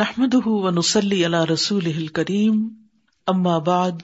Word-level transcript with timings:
نحمد 0.00 0.34
و 0.34 0.70
نسلی 0.70 1.24
اللہ 1.24 1.44
رسول 1.50 2.06
کریم 2.06 2.68
اما 3.26 3.58
بعد 3.58 3.98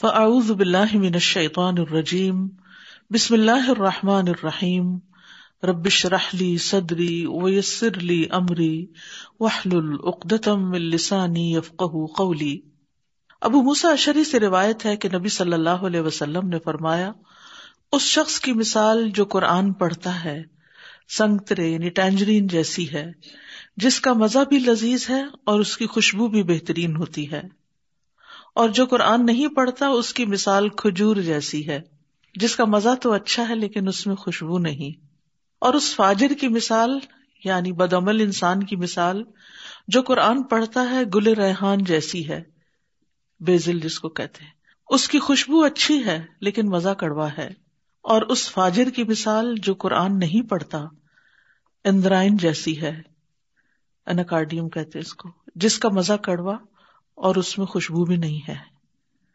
فاعوذ 0.00 0.50
باللہ 0.50 0.96
من 0.96 1.14
الشیطان 1.14 1.78
الرجیم 1.78 2.48
بسم 3.10 3.34
اللہ 3.34 3.70
الرحمٰن 3.70 4.28
الرحیم 4.28 4.98
ربش 5.66 6.06
رحلی 6.06 6.58
صدری 6.58 7.26
ویسر 7.26 7.98
لی 8.00 8.26
امری 8.30 8.86
وحل 9.40 9.76
العقدم 9.76 10.72
السانی 10.72 11.52
یفق 11.52 11.82
قولی 12.16 12.60
ابو 13.40 13.62
موسا 13.62 13.90
اشری 13.90 14.24
سے 14.24 14.40
روایت 14.40 14.86
ہے 14.86 14.96
کہ 14.96 15.08
نبی 15.14 15.28
صلی 15.28 15.52
اللہ 15.52 15.84
علیہ 15.86 16.00
وسلم 16.00 16.48
نے 16.48 16.58
فرمایا، 16.58 17.12
اس 17.92 18.02
شخص 18.02 18.40
کی 18.40 18.52
مثال 18.52 19.10
جو 19.10 19.24
قرآن 19.24 19.72
پڑھتا 19.72 20.24
ہے 20.24 20.42
سنگترے 21.08 21.68
یعنی 21.68 21.90
ٹینجرین 21.90 22.46
جیسی 22.46 22.92
ہے، 22.92 23.12
جس 23.76 24.00
کا 24.00 24.12
مزہ 24.12 24.38
بھی 24.48 24.58
لذیذ 24.58 25.10
ہے 25.10 25.22
اور 25.44 25.60
اس 25.60 25.76
کی 25.76 25.86
خوشبو 25.86 26.28
بھی 26.28 26.42
بہترین 26.42 26.96
ہوتی 26.96 27.32
ہے۔ 27.32 27.42
اور 28.54 28.68
جو 28.68 28.86
قرآن 28.86 29.26
نہیں 29.26 29.48
پڑھتا، 29.48 29.88
اس 29.88 30.14
کی 30.14 30.24
مثال 30.24 30.68
کھجور 30.68 31.16
جیسی 31.16 31.68
ہے۔ 31.68 31.80
جس 32.34 32.56
کا 32.56 32.64
مزہ 32.64 32.88
تو 33.02 33.12
اچھا 33.12 33.48
ہے، 33.48 33.54
لیکن 33.54 33.88
اس 33.88 34.06
میں 34.06 34.14
خوشبو 34.14 34.58
نہیں۔ 34.58 35.06
اور 35.58 35.74
اس 35.74 35.94
فاجر 35.94 36.32
کی 36.40 36.48
مثال 36.48 36.98
یعنی 37.44 37.72
بدعمل 37.72 38.20
انسان 38.20 38.62
کی 38.62 38.76
مثال، 38.76 39.22
جو 39.88 40.02
قرآن 40.02 40.42
پڑھتا 40.42 40.90
ہے، 40.90 41.04
گل 41.14 41.32
ریحان 41.32 41.84
جیسی 41.84 42.28
ہے۔ 42.28 42.42
بیزل 43.40 43.80
جس 43.80 44.00
کو 44.00 44.08
کہتے 44.08 44.44
ہیں۔ 44.44 44.50
اس 44.88 45.08
کی 45.08 45.18
خوشبو 45.18 45.64
اچھی 45.64 46.04
ہے، 46.04 46.22
لیکن 46.40 46.66
مزہ 46.66 46.88
کڑوا 46.88 47.28
ہے۔ 47.38 47.61
اور 48.02 48.22
اس 48.22 48.50
فاجر 48.50 48.90
کی 48.90 49.04
مثال 49.04 49.54
جو 49.62 49.74
قرآن 49.74 50.18
نہیں 50.18 50.48
پڑھتا، 50.48 50.78
اندرائن 51.84 52.36
جیسی 52.36 52.82
ہے۔ 52.82 53.02
انکارڈیم 54.06 54.68
کہتے 54.68 54.98
اس 54.98 55.14
کو۔ 55.14 55.28
جس 55.54 55.78
کا 55.78 55.88
مزہ 55.88 56.12
کڑوا 56.12 56.56
اور 57.14 57.36
اس 57.36 57.58
میں 57.58 57.66
خوشبو 57.66 58.04
بھی 58.04 58.16
نہیں 58.16 58.50
ہے۔ 58.50 58.56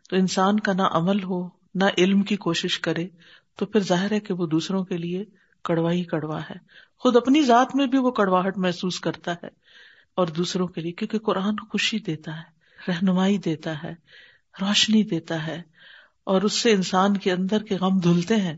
تو 0.09 0.15
انسان 0.15 0.59
کا 0.59 0.73
نہ 0.73 0.81
عمل 0.81 1.23
ہو، 1.23 1.49
نہ 1.75 1.83
علم 1.97 2.21
کی 2.21 2.35
کوشش 2.35 2.79
کرے، 2.79 3.07
تو 3.55 3.65
پھر 3.65 3.79
ظاہر 3.79 4.11
ہے 4.11 4.19
کہ 4.19 4.33
وہ 4.33 4.47
دوسروں 4.47 4.83
کے 4.83 4.97
لیے 4.97 5.25
کڑوا 5.63 5.91
ہی 5.91 6.03
کڑوا 6.03 6.41
ہے۔ 6.41 6.55
خود 6.97 7.15
اپنی 7.15 7.41
ذات 7.41 7.75
میں 7.75 7.87
بھی 7.87 7.97
وہ 7.97 8.11
کڑواہٹ 8.11 8.57
محسوس 8.57 8.99
کرتا 8.99 9.33
ہے 9.33 9.47
اور 10.15 10.27
دوسروں 10.27 10.67
کے 10.67 10.81
لیے، 10.81 10.91
کیونکہ 10.91 11.19
قرآن 11.19 11.55
خوشی 11.71 11.99
دیتا 11.99 12.37
ہے، 12.37 12.43
رہنمائی 12.87 13.37
دیتا 13.37 13.83
ہے، 13.83 13.93
روشنی 14.61 15.03
دیتا 15.03 15.47
ہے۔ 15.47 15.61
اور 16.27 16.41
اس 16.41 16.53
سے 16.53 16.71
انسان 16.71 17.17
کے 17.17 17.31
اندر 17.31 17.63
کے 17.63 17.75
غم 17.75 17.99
دھلتے 17.99 18.35
ہیں۔ 18.35 18.57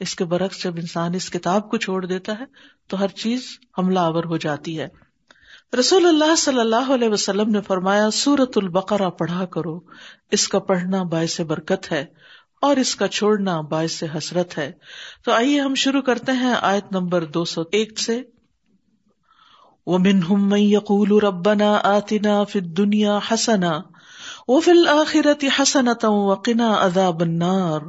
اس 0.00 0.14
کے 0.14 0.24
برعکس 0.24 0.64
جب 0.64 0.76
انسان 0.76 1.14
اس 1.14 1.30
کتاب 1.30 1.70
کو 1.70 1.76
چھوڑ 1.76 2.06
دیتا 2.06 2.32
ہے 2.38 2.44
تو 2.88 3.00
ہر 3.00 3.08
چیز 3.08 3.58
حملہ 3.78 3.98
آور 3.98 4.24
ہو 4.24 4.36
جاتی 4.36 4.80
ہے۔ 4.80 4.88
رسول 5.78 6.06
اللہ 6.06 6.36
صلی 6.36 6.60
اللہ 6.60 6.94
علیہ 6.94 7.08
وسلم 7.08 7.50
نے 7.50 7.60
فرمایا 7.60 8.10
سورت 8.10 8.52
البقرا 8.56 9.10
پڑھا 9.10 9.44
کرو۔ 9.44 9.80
اس 10.30 10.48
کا 10.48 10.58
پڑھنا 10.58 11.02
باعث 11.02 11.40
برکت 11.40 11.92
ہے 11.92 12.04
اور 12.62 12.76
اس 12.76 12.96
کا 12.96 13.08
چھوڑنا 13.08 13.60
باعث 13.60 14.04
حسرت 14.18 14.58
ہے۔ 14.58 14.72
تو 15.24 15.32
آئیے 15.32 15.60
ہم 15.60 15.74
شروع 15.74 16.02
کرتے 16.02 16.32
ہیں 16.32 16.54
آیت 16.60 16.84
نمبر 16.90 17.24
دو 17.24 17.44
سو 17.44 17.62
ایک 17.72 17.98
سے۔ 17.98 18.22
وَمِنْهُمْ 19.86 20.52
مَنْ 20.52 20.60
يَقُولُ 20.60 21.20
رَبَّنَا 21.20 21.80
آتِنَا 21.84 22.44
فِي 22.44 22.60
الدُّنْيَا 22.60 23.18
حَسَنًا 23.30 23.80
وَفِي 24.48 24.70
الْآخِرَةِ 24.70 25.48
حَسَنَةً 25.60 26.04
وَقِنَا 26.04 26.84
عَذَابَ 26.84 27.24
النَّارِ۔ 27.24 27.84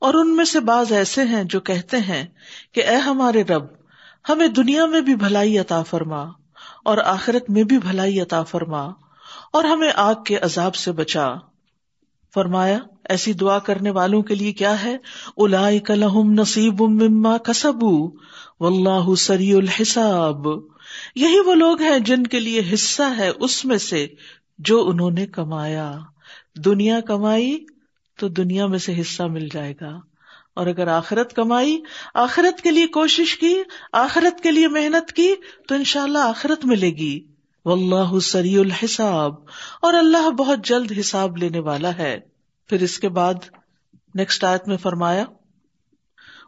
اور 0.00 0.14
ان 0.14 0.36
میں 0.36 0.44
سے 0.44 0.60
بعض 0.60 0.92
ایسے 0.92 1.22
ہیں 1.22 1.44
جو 1.44 1.60
کہتے 1.60 1.96
ہیں 1.96 2.26
کہ 2.72 2.84
اے 2.84 2.96
ہمارے 2.96 3.42
رب، 3.42 3.64
ہمیں 4.28 4.48
دنیا 4.48 4.86
میں 4.86 5.00
بھی 5.00 5.16
بھلائی 5.16 5.58
عطا 5.58 5.82
فرما 5.82 6.24
اور 6.84 6.98
آخرت 6.98 7.50
میں 7.50 7.62
بھی 7.62 7.78
بھلائی 7.78 8.20
عطا 8.20 8.42
فرما 8.42 8.86
اور 9.52 9.64
ہمیں 9.64 9.90
آگ 9.94 10.14
کے 10.14 10.36
عذاب 10.36 10.74
سے 10.74 10.92
بچا۔ 10.92 11.28
فرمایا، 12.34 12.78
ایسی 13.08 13.32
دعا 13.32 13.58
کرنے 13.58 13.90
والوں 13.90 14.22
کے 14.22 14.34
لیے 14.34 14.52
کیا 14.52 14.82
ہے؟ 14.82 14.96
نصیب 16.24 16.80
مما 16.80 17.36
کسبو 17.36 18.10
واللہ 18.60 19.14
سری 19.14 19.52
الحساب۔ 19.52 20.46
یہی 21.14 21.40
وہ 21.46 21.54
لوگ 21.54 21.82
ہیں 21.82 21.98
جن 21.98 22.22
کے 22.22 22.40
لیے 22.40 22.62
حصہ 22.74 23.02
ہے 23.16 23.30
اس 23.40 23.64
میں 23.64 23.78
سے 23.78 24.06
جو 24.58 24.88
انہوں 24.88 25.10
نے 25.10 25.26
کمایا، 25.26 25.98
دنیا 26.56 27.00
کمائی 27.00 27.64
تو 28.18 28.28
دنیا 28.28 28.66
میں 28.66 28.78
سے 28.78 29.00
حصہ 29.00 29.22
مل 29.22 29.48
جائے 29.52 29.74
گا۔ 29.80 30.00
اور 30.54 30.66
اگر 30.66 30.88
آخرت 30.88 31.32
کمائی، 31.32 31.80
آخرت 32.14 32.60
کے 32.60 32.70
لیے 32.70 32.86
کوشش 32.86 33.36
کی، 33.36 33.62
آخرت 33.92 34.42
کے 34.42 34.50
لیے 34.50 34.68
محنت 34.68 35.12
کی، 35.12 35.34
تو 35.68 35.74
ان 35.74 35.84
شاء 35.84 36.02
اللہ 36.02 36.18
آخرت 36.18 36.64
ملے 36.64 36.90
گی۔ 36.90 37.20
واللہ 37.64 38.18
سری 38.18 38.56
الحساب۔ 38.56 39.34
اور 39.82 39.94
اللہ 39.94 40.30
بہت 40.30 40.58
جلد 40.64 40.92
حساب 41.00 41.36
لینے 41.36 41.58
والا 41.58 41.96
ہے۔ 41.98 42.20
پھر 42.66 42.82
اس 42.82 42.98
کے 42.98 43.08
بعد 43.08 43.34
نیکسٹ 44.14 44.44
آیت 44.44 44.68
میں 44.68 44.76
فرمایا 44.76 45.24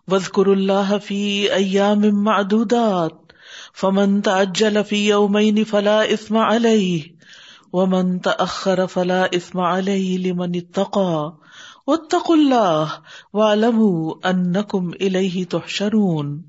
وزقر 0.08 0.46
اللہ 0.46 0.98
فی 1.04 1.50
ایام 1.50 2.24
معدودات 2.24 3.32
فمن 3.80 4.20
تعجل 4.20 4.82
فی 4.88 5.06
یومین 5.06 5.64
فلا 5.64 6.00
اثم 6.00 6.36
علیہ 6.36 7.02
ومن 7.72 8.18
تأخر 8.18 8.86
فلا 8.86 9.22
اثم 9.22 9.60
علیہ 9.60 10.18
لمن 10.18 10.50
اتقا 10.54 11.30
اتق 11.86 12.30
اللہ 12.30 12.84
والم 13.34 13.80
انکم 14.24 14.86
الیہ 15.00 15.44
تحشرون۔ 15.50 16.42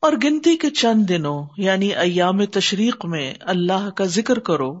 اور 0.00 0.12
گنتی 0.24 0.56
کے 0.56 0.70
چند 0.70 1.08
دنوں 1.08 1.46
یعنی 1.56 1.94
ایام 1.94 2.44
تشریق 2.44 3.04
میں، 3.04 3.34
اللہ 3.40 3.90
کا 3.90 4.04
ذکر 4.04 4.38
کرو۔ 4.38 4.80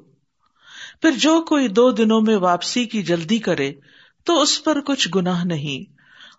پھر 1.02 1.10
جو 1.10 1.40
کوئی 1.40 1.68
دو 1.68 1.90
دنوں 1.90 2.20
میں 2.20 2.36
واپسی 2.36 2.84
کی 2.84 3.02
جلدی 3.02 3.38
کرے، 3.38 3.72
تو 4.24 4.40
اس 4.40 4.64
پر 4.64 4.80
کچھ 4.80 5.08
گناہ 5.14 5.44
نہیں۔ 5.44 5.92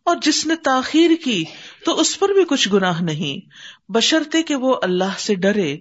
اور 0.06 0.16
جس 0.22 0.47
نے 0.47 0.56
تاخیر 0.56 1.12
کی، 1.24 1.44
تو 1.86 2.00
اس 2.00 2.19
پر 2.19 2.30
بھی 2.30 2.44
کچھ 2.50 2.69
گناہ 2.74 3.02
نہیں۔ 3.02 3.50
بشرتے 3.91 4.44
کہ 4.44 4.56
وہ 4.56 4.75
اللہ 4.81 5.19
سے 5.19 5.36
ڈرے۔ 5.36 5.78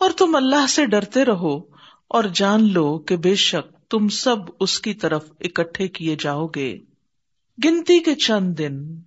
اور 0.00 0.10
تم 0.16 0.36
اللہ 0.36 0.66
سے 0.68 0.86
ڈرتے 0.86 1.24
رہو۔ 1.24 1.75
اور 2.08 2.24
جان 2.24 2.72
لو 2.72 2.98
کہ 2.98 3.16
بے 3.16 3.34
شک 3.34 3.90
تم 3.90 4.08
سب 4.08 4.36
اس 4.60 4.80
کی 4.80 4.94
طرف 4.94 5.24
اکٹھے 5.40 5.88
کیے 5.88 6.16
جاؤ 6.20 6.46
گے۔ 6.46 6.78
گنتی 7.64 7.98
کے 8.00 8.14
چند 8.14 8.58
دن 8.58 9.00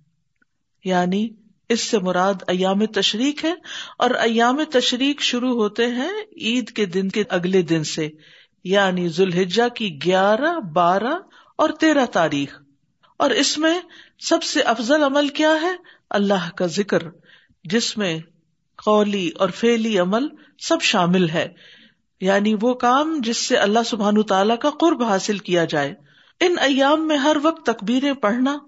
یعنی 0.84 1.28
اس 1.68 1.80
سے 1.80 1.98
مراد 1.98 2.34
ایام 2.46 2.84
تشریق 2.86 3.44
ہے، 3.44 3.54
اور 3.98 4.10
ایام 4.10 4.60
تشریق 4.72 5.20
شروع 5.20 5.54
ہوتے 5.54 5.86
ہیں 5.86 6.10
عید 6.36 6.70
کے 6.70 6.86
دن 6.86 7.08
کے 7.08 7.24
اگلے 7.28 7.62
دن 7.62 7.84
سے 7.84 8.08
یعنی 8.64 9.08
ذوالحجہ 9.08 9.68
کی 9.68 9.98
گیارہ، 10.04 10.58
بارہ 10.60 11.18
اور 11.56 11.70
تیرہ 11.80 12.06
تاریخ۔ 12.06 12.62
اور 13.16 13.30
اس 13.30 13.58
میں 13.58 13.80
سب 14.18 14.42
سے 14.42 14.60
افضل 14.60 15.02
عمل 15.02 15.28
کیا 15.28 15.54
ہے؟ 15.62 15.74
اللہ 16.10 16.50
کا 16.50 16.66
ذکر، 16.66 17.02
جس 17.64 17.96
میں 17.98 18.18
قولی 18.84 19.28
اور 19.28 19.48
فیلی 19.48 19.98
عمل 19.98 20.26
سب 20.58 20.82
شامل 20.82 21.28
ہے۔ 21.30 21.48
یعنی 22.20 22.54
وہ 22.62 22.74
کام 22.74 23.18
جس 23.18 23.36
سے 23.36 23.56
اللہ 23.56 23.78
سبحان 23.86 24.22
تعالی 24.22 24.54
کا 24.60 24.70
قرب 24.70 25.02
حاصل 25.02 25.38
کیا 25.38 25.64
جائے۔ 25.64 25.94
ان 26.40 26.54
ایام 26.58 27.08
میں 27.08 27.16
ہر 27.16 27.36
وقت 27.42 27.66
تکبیریں 27.66 28.12
پڑھنا 28.12 28.58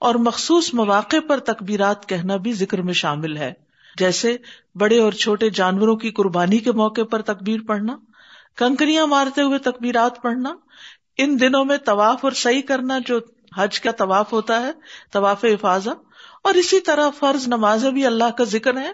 اور 0.00 0.14
مخصوص 0.14 0.74
مواقع 0.74 1.16
پر 1.28 1.38
تکبیرات 1.38 2.08
کہنا 2.08 2.36
بھی 2.36 2.52
ذکر 2.52 2.82
میں 2.82 2.92
شامل 2.92 3.36
ہے۔ 3.36 3.52
جیسے 3.96 4.36
بڑے 4.74 5.00
اور 5.00 5.12
چھوٹے 5.12 5.50
جانوروں 5.50 5.96
کی 5.96 6.10
قربانی 6.10 6.58
کے 6.58 6.72
موقع 6.72 7.00
پر 7.10 7.22
تکبیر 7.22 7.60
پڑھنا، 7.66 7.96
کنکریاں 8.56 9.06
مارتے 9.06 9.42
ہوئے 9.42 9.58
تکبیرات 9.58 10.22
پڑھنا، 10.22 10.54
ان 11.18 11.40
دنوں 11.40 11.64
میں 11.64 11.76
طواف 11.76 12.24
اور 12.24 12.32
صحیح 12.32 12.62
کرنا 12.62 12.98
جو 13.06 13.18
حج 13.56 13.80
کا 13.80 13.90
طواف 13.90 14.32
ہوتا 14.32 14.60
ہے، 14.60 14.70
طواف 15.12 15.44
حفاظہ 15.44 15.90
اور 16.44 16.54
اسی 16.54 16.80
طرح 16.80 17.10
فرض 17.10 17.48
نماز 17.48 17.86
بھی 17.86 18.06
اللہ 18.06 18.30
کا 18.38 18.44
ذکر 18.44 18.76
ہے 18.76 18.90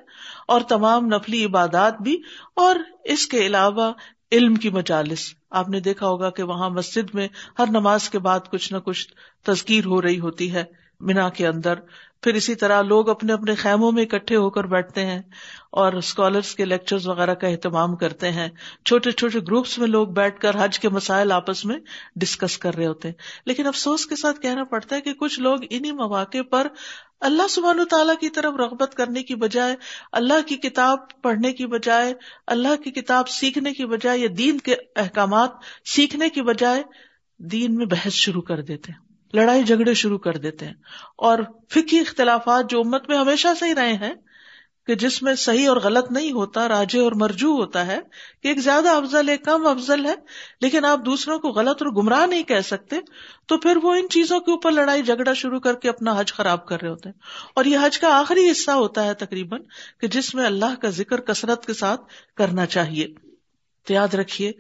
اور 0.49 0.61
تمام 0.61 1.07
نفلی 1.07 1.45
عبادات 1.45 2.03
بھی 2.03 2.23
اور 2.57 2.75
اس 3.05 3.27
کے 3.27 3.47
علاوہ 3.47 3.93
علم 4.33 4.55
کی 4.55 4.71
مجالس۔ 4.71 5.35
آپ 5.51 5.69
نے 5.69 5.81
دیکھا 5.81 6.07
ہوگا 6.07 6.31
کہ 6.31 6.43
وہاں 6.43 6.71
مسجد 6.71 7.15
میں 7.15 7.29
ہر 7.59 7.67
نماز 7.71 8.11
کے 8.11 8.19
بعد 8.19 8.41
کچھ 8.51 8.73
نہ 8.73 8.79
کچھ 8.79 9.09
تذکیر 9.45 9.85
ہو 9.85 10.03
رہی 10.03 10.19
ہوتی 10.19 10.55
ہے 10.55 10.65
مینا 11.01 11.29
کے 11.29 11.47
اندر۔ 11.47 11.75
پھر 12.23 12.35
اسی 12.35 12.55
طرح 12.55 12.83
لوگ 12.83 13.09
اپنے 13.09 13.33
اپنے 13.33 13.55
خیموں 13.55 13.93
میں 13.93 14.03
اکٹھے 14.03 14.37
ہو 14.37 14.51
کر 14.51 14.65
بیٹھتے 14.65 15.07
ہیں 15.07 15.23
اور 15.73 15.93
اسکالرس 15.93 16.55
کے 16.55 16.65
لیکچر 16.65 16.97
وغیرہ 17.05 17.35
کا 17.35 17.47
اہتمام 17.49 17.97
کرتے 17.97 18.33
ہیں۔ 18.33 18.49
چھوٹے 18.85 19.11
چھوٹے 19.11 19.39
گروپس 19.39 19.79
میں 19.79 19.87
لوگ 19.87 20.09
بیٹھ 20.09 20.41
کر 20.41 20.65
حج 20.65 20.79
کے 20.79 20.89
مسائل 20.89 21.33
آپس 21.33 21.65
میں 21.65 21.79
ڈسکس 22.17 22.59
کر 22.59 22.75
رہے 22.75 22.87
ہوتے 22.87 23.09
ہیں۔ 23.09 23.15
لیکن 23.47 23.67
افسوس 23.67 24.07
کے 24.07 24.17
ساتھ 24.17 24.41
کہنا 24.41 24.65
پڑتا 24.65 24.97
ہے 24.97 25.01
کہ 25.01 25.13
کچھ 25.13 25.41
لوگ 25.41 25.59
انہیں 25.71 25.93
مواقع 25.93 26.43
پر 26.51 26.67
اللہ 27.21 27.49
سبحان 27.51 27.81
و 27.81 27.85
تعالیٰ 27.85 28.15
کی 28.21 28.29
طرف 28.29 28.55
رغبت 28.55 28.95
کرنے 28.95 29.23
کی 29.23 29.35
بجائے، 29.35 29.77
اللہ 30.13 30.47
کی 30.47 30.57
کتاب 30.57 30.99
پڑھنے 31.23 31.53
کی 31.53 31.67
بجائے، 31.67 32.15
اللہ 32.47 32.83
کی 32.83 32.91
کتاب 32.91 33.29
سیکھنے 33.29 33.73
کی 33.73 33.87
بجائے 33.87 34.19
یا 34.19 34.29
دین 34.39 34.59
کے 34.59 34.75
احکامات 34.97 35.51
سیکھنے 35.85 36.29
کی 36.29 36.43
بجائے 36.43 36.83
دین 37.39 37.75
میں 37.75 37.87
بحث 37.87 38.13
شروع 38.13 38.43
کر 38.43 38.61
دیتے 38.61 38.93
ہیں، 38.93 38.99
لڑائی 39.35 39.63
جھگڑے 39.63 39.95
شروع 39.95 40.19
کر 40.19 40.37
دیتے 40.37 40.67
ہیں۔ 40.67 40.75
اور 41.19 41.39
فکی 41.71 42.01
اختلافات 42.01 42.71
جو 42.71 42.81
امت 42.81 43.09
میں 43.09 43.19
ہمیشہ 43.19 43.49
سے 43.59 43.67
ہی 43.67 43.75
رہے 43.75 43.93
ہیں 43.93 44.15
کہ 44.87 44.95
جس 44.95 45.23
میں 45.23 45.35
صحیح 45.35 45.69
اور 45.69 45.77
غلط 45.77 46.13
نہیں 46.13 46.33
ہوتا، 46.33 46.69
راجے 46.69 47.01
اور 47.01 47.13
مرجو 47.13 47.53
ہوتا 47.53 47.87
ہے، 47.87 47.99
کہ 48.43 48.49
ایک 48.49 48.59
زیادہ 48.59 48.89
افضل 48.89 49.29
ہے 49.29 49.37
کم 49.37 49.67
افضل 49.67 50.07
ہے، 50.07 50.15
لیکن 50.61 50.85
آپ 50.85 51.01
دوسروں 51.07 51.39
کو 51.39 51.49
غلط 51.49 51.83
اور 51.83 51.93
گمراہ 51.93 52.27
نہیں 52.27 52.43
کہہ 52.43 52.61
سکتے، 52.61 52.97
تو 53.47 53.59
پھر 53.59 53.77
وہ 53.77 53.95
ان 53.95 54.09
چیزوں 54.09 54.41
کے 54.41 54.51
اوپر 54.51 54.71
لڑائی، 54.71 55.03
جھگڑا 55.03 55.33
شروع 55.33 55.61
کر 55.61 55.75
کے 55.75 55.89
اپنا 55.89 56.21
حج 56.21 56.33
خراب 56.33 56.67
کر 56.67 56.81
رہے 56.81 56.89
ہوتے 56.89 57.09
ہیں۔ 57.09 57.21
اور 57.55 57.65
یہ 57.65 57.79
حج 57.83 57.99
کا 57.99 58.19
آخری 58.19 58.51
حصہ 58.51 58.71
ہوتا 58.71 59.05
ہے 59.05 59.15
تقریباً، 59.15 59.61
کہ 60.01 60.07
جس 60.07 60.35
میں 60.35 60.47
اللہ 60.47 60.81
کا 60.83 60.89
ذکر 60.89 61.21
کثرت 61.21 61.67
کے 61.67 61.73
ساتھ 61.73 62.01
کرنا 62.37 62.67
چاہیے۔ 62.67 63.09
تو 63.87 63.93
یاد 63.93 64.15
رکھیے، 64.15 64.53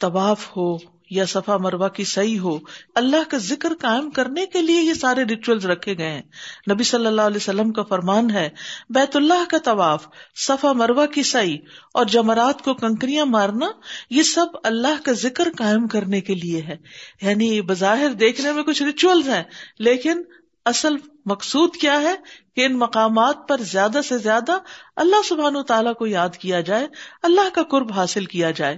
طواف 0.00 0.56
ہو 0.56 0.95
یا 1.10 1.24
صفا 1.24 1.56
مروا 1.56 1.88
کی 1.88 2.04
صحیح 2.04 2.40
ہو، 2.40 2.58
اللہ 2.94 3.30
کا 3.30 3.36
ذکر 3.36 3.72
قائم 3.80 4.10
کرنے 4.10 4.46
کے 4.46 4.62
لیے 4.62 4.80
یہ 4.80 4.94
سارے 4.94 5.24
ریچولز 5.24 5.66
رکھے 5.66 5.98
گئے 5.98 6.10
ہیں۔ 6.10 6.22
نبی 6.70 6.84
صلی 6.84 7.06
اللہ 7.06 7.22
علیہ 7.22 7.36
وسلم 7.36 7.72
کا 7.72 7.82
فرمان 7.82 8.30
ہے، 8.30 8.48
بیت 8.90 9.16
اللہ 9.16 9.50
کا 9.50 9.58
طواف، 9.58 10.06
صفا 10.34 10.72
مروا 10.72 11.06
کی 11.06 11.22
صحیح 11.22 11.58
اور 11.94 12.04
جمرات 12.04 12.62
کو 12.62 12.74
کنکریاں 12.74 13.26
مارنا، 13.26 13.66
یہ 14.10 14.22
سب 14.22 14.46
اللہ 14.62 15.02
کا 15.04 15.12
ذکر 15.12 15.48
قائم 15.56 15.88
کرنے 15.88 16.20
کے 16.20 16.34
لیے 16.34 16.62
ہے۔ 16.62 16.76
یعنی 17.22 17.60
بظاہر 17.60 18.08
دیکھنے 18.08 18.52
میں 18.52 18.62
کچھ 18.62 18.82
ریچولز 18.82 19.28
ہیں، 19.28 19.44
لیکن 19.78 20.22
اصل 20.64 20.96
مقصود 21.26 21.76
کیا 21.80 22.00
ہے 22.00 22.14
کہ 22.56 22.64
ان 22.64 22.78
مقامات 22.78 23.48
پر 23.48 23.60
زیادہ 23.60 24.00
سے 24.08 24.18
زیادہ 24.18 24.58
اللہ 24.96 25.16
سبحان 25.28 25.56
و 25.56 25.62
تعالیٰ 25.62 25.94
کو 25.94 26.06
یاد 26.06 26.28
کیا 26.28 26.60
جائے، 26.60 26.86
اللہ 27.22 27.54
کا 27.54 27.62
قرب 27.62 27.92
حاصل 27.92 28.24
کیا 28.24 28.50
جائے۔ 28.50 28.76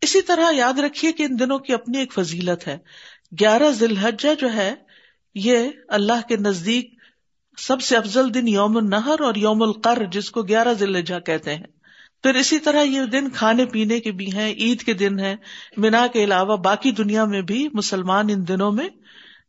اسی 0.00 0.22
طرح 0.22 0.52
یاد 0.52 0.78
رکھیے 0.78 1.12
کہ 1.12 1.22
ان 1.22 1.38
دنوں 1.38 1.58
کی 1.58 1.72
اپنی 1.72 1.98
ایک 1.98 2.12
فضیلت 2.12 2.68
ہے۔ 2.68 2.78
گیارہ 3.40 3.70
ذی 3.70 3.84
الحجہ 3.84 4.28
جو 4.40 4.52
ہے، 4.52 4.74
یہ 5.34 5.68
اللہ 5.88 6.28
کے 6.28 6.36
نزدیک 6.36 6.94
سب 7.58 7.80
سے 7.80 7.96
افضل 7.96 8.34
دن 8.34 8.48
یوم 8.48 8.76
النہر 8.76 9.20
اور 9.20 9.34
یوم 9.34 9.62
القر 9.62 10.02
جس 10.12 10.30
کو 10.30 10.42
گیارہ 10.42 10.72
ذی 10.72 10.84
الحجہ 10.84 11.20
کہتے 11.20 11.54
ہیں۔ 11.54 11.62
پھر 12.22 12.34
اسی 12.34 12.58
طرح 12.58 12.82
یہ 12.82 13.02
دن 13.02 13.30
کھانے 13.30 13.66
پینے 13.66 14.00
کے 14.00 14.12
بھی 14.12 14.32
ہیں، 14.32 14.54
عید 14.54 14.82
کے 14.82 14.94
دن 14.94 15.18
ہیں۔ 15.18 15.36
مینا 15.76 16.06
کے 16.12 16.24
علاوہ 16.24 16.56
باقی 16.56 16.90
دنیا 16.90 17.24
میں 17.24 17.42
بھی 17.42 17.68
مسلمان 17.72 18.26
ان 18.28 18.48
دنوں 18.48 18.72
میں 18.72 18.88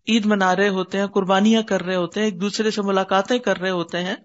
عید 0.08 0.26
منا 0.26 0.56
رہے 0.56 0.70
ہوتے 0.70 0.98
ہیں، 0.98 1.08
قربانیاں 1.08 1.62
کر 1.62 1.84
رہے 1.84 1.96
ہوتے 1.96 2.20
ہیں، 2.20 2.28
ایک 2.28 2.42
دوسرے 2.42 2.72
سے 2.72 2.82
ملاقاتیں 2.82 3.40
کر 3.40 3.58
رہے 3.58 3.70
ہوتے 3.70 4.04
ہیں۔ 4.04 4.16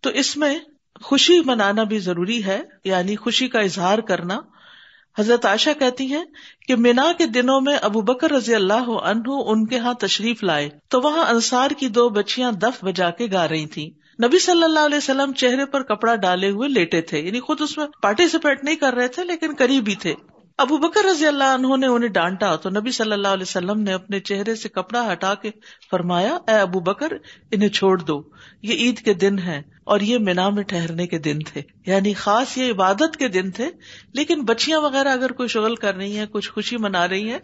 تو 0.00 0.10
اس 0.10 0.36
میں 0.36 0.58
خوشی 1.02 1.40
منانا 1.44 1.82
بھی 1.82 1.98
ضروری 1.98 2.44
ہے 2.44 2.60
یعنی 2.84 3.16
خوشی 3.16 3.48
کا 3.48 3.60
اظہار 3.60 3.98
کرنا۔ 3.98 4.40
حضرت 5.20 5.46
عائشہ 5.46 5.70
کہتی 5.78 6.04
ہیں 6.12 6.24
کہ 6.68 6.76
مینا 6.76 7.10
کے 7.18 7.26
دنوں 7.26 7.60
میں 7.60 7.76
ابو 7.82 8.00
بکر 8.00 8.30
رضی 8.30 8.54
اللہ 8.54 8.90
عنہ 9.04 9.40
ان 9.46 9.66
کے 9.66 9.78
ہاں 9.78 9.94
تشریف 10.00 10.42
لائے 10.44 10.68
تو 10.88 11.00
وہاں 11.00 11.24
انصار 11.28 11.70
کی 11.70 11.88
دو 11.88 12.08
بچیاں 12.08 12.52
دف 12.62 12.84
بجا 12.84 13.10
کے 13.10 13.26
گا 13.32 13.48
رہی 13.48 13.66
تھی 13.66 13.90
نبی 14.22 14.38
صلی 14.38 14.62
اللہ 14.62 14.86
علیہ 14.86 14.96
وسلم 14.96 15.32
چہرے 15.32 15.64
پر 15.64 15.82
کپڑا 15.82 16.14
ڈالے 16.14 16.50
ہوئے 16.50 16.68
لیٹے 16.68 17.00
تھے 17.00 17.20
یعنی 17.20 17.40
خود 17.40 17.60
اس 17.60 17.76
میں 17.78 17.86
پارٹیسپیٹ 18.02 18.64
نہیں 18.64 18.76
کر 18.76 18.94
رہے 18.94 19.08
تھے، 19.08 19.24
لیکن 19.24 19.54
قریب 19.58 19.88
ہی 19.88 19.94
تھے۔ 19.94 20.14
ابو 20.58 20.76
بکر 20.78 21.04
رضی 21.04 21.26
اللہ 21.26 21.52
عنہ 21.54 21.76
نے 21.76 21.86
انہیں 21.86 22.10
ڈانٹا 22.10 22.54
تو 22.56 22.70
نبی 22.70 22.90
صلی 22.90 23.12
اللہ 23.12 23.28
علیہ 23.28 23.48
وسلم 23.48 23.80
نے 23.80 23.92
اپنے 23.92 24.20
چہرے 24.20 24.54
سے 24.54 24.68
کپڑا 24.68 25.12
ہٹا 25.12 25.34
کے 25.34 25.50
فرمایا، 25.90 26.36
اے 26.48 26.56
ابو 26.60 26.80
بکر، 26.80 27.12
انہیں 27.50 27.68
چھوڑ 27.68 27.96
دو، 27.98 28.20
یہ 28.62 28.74
عید 28.74 28.98
کے 28.98 29.14
دن 29.14 29.38
ہے 29.38 29.60
اور 29.90 30.00
یہ 30.00 30.18
مینا 30.18 30.50
میں 30.50 30.62
ٹہرنے 30.62 31.06
کے 31.06 31.18
دن 31.18 31.38
تھے۔ 31.38 31.62
یعنی 31.86 32.12
خاص 32.12 32.58
یہ 32.58 32.72
عبادت 32.72 33.16
کے 33.16 33.28
دن 33.28 33.50
تھے، 33.50 33.66
لیکن 34.12 34.42
بچیاں 34.42 34.80
وغیرہ 34.80 35.08
اگر 35.08 35.32
کوئی 35.32 35.48
شغل 35.48 35.74
کر 35.74 35.94
رہی 35.94 36.18
ہیں، 36.18 36.26
کچھ 36.30 36.50
خوشی 36.50 36.76
منا 36.76 37.08
رہی 37.08 37.30
ہیں، 37.30 37.38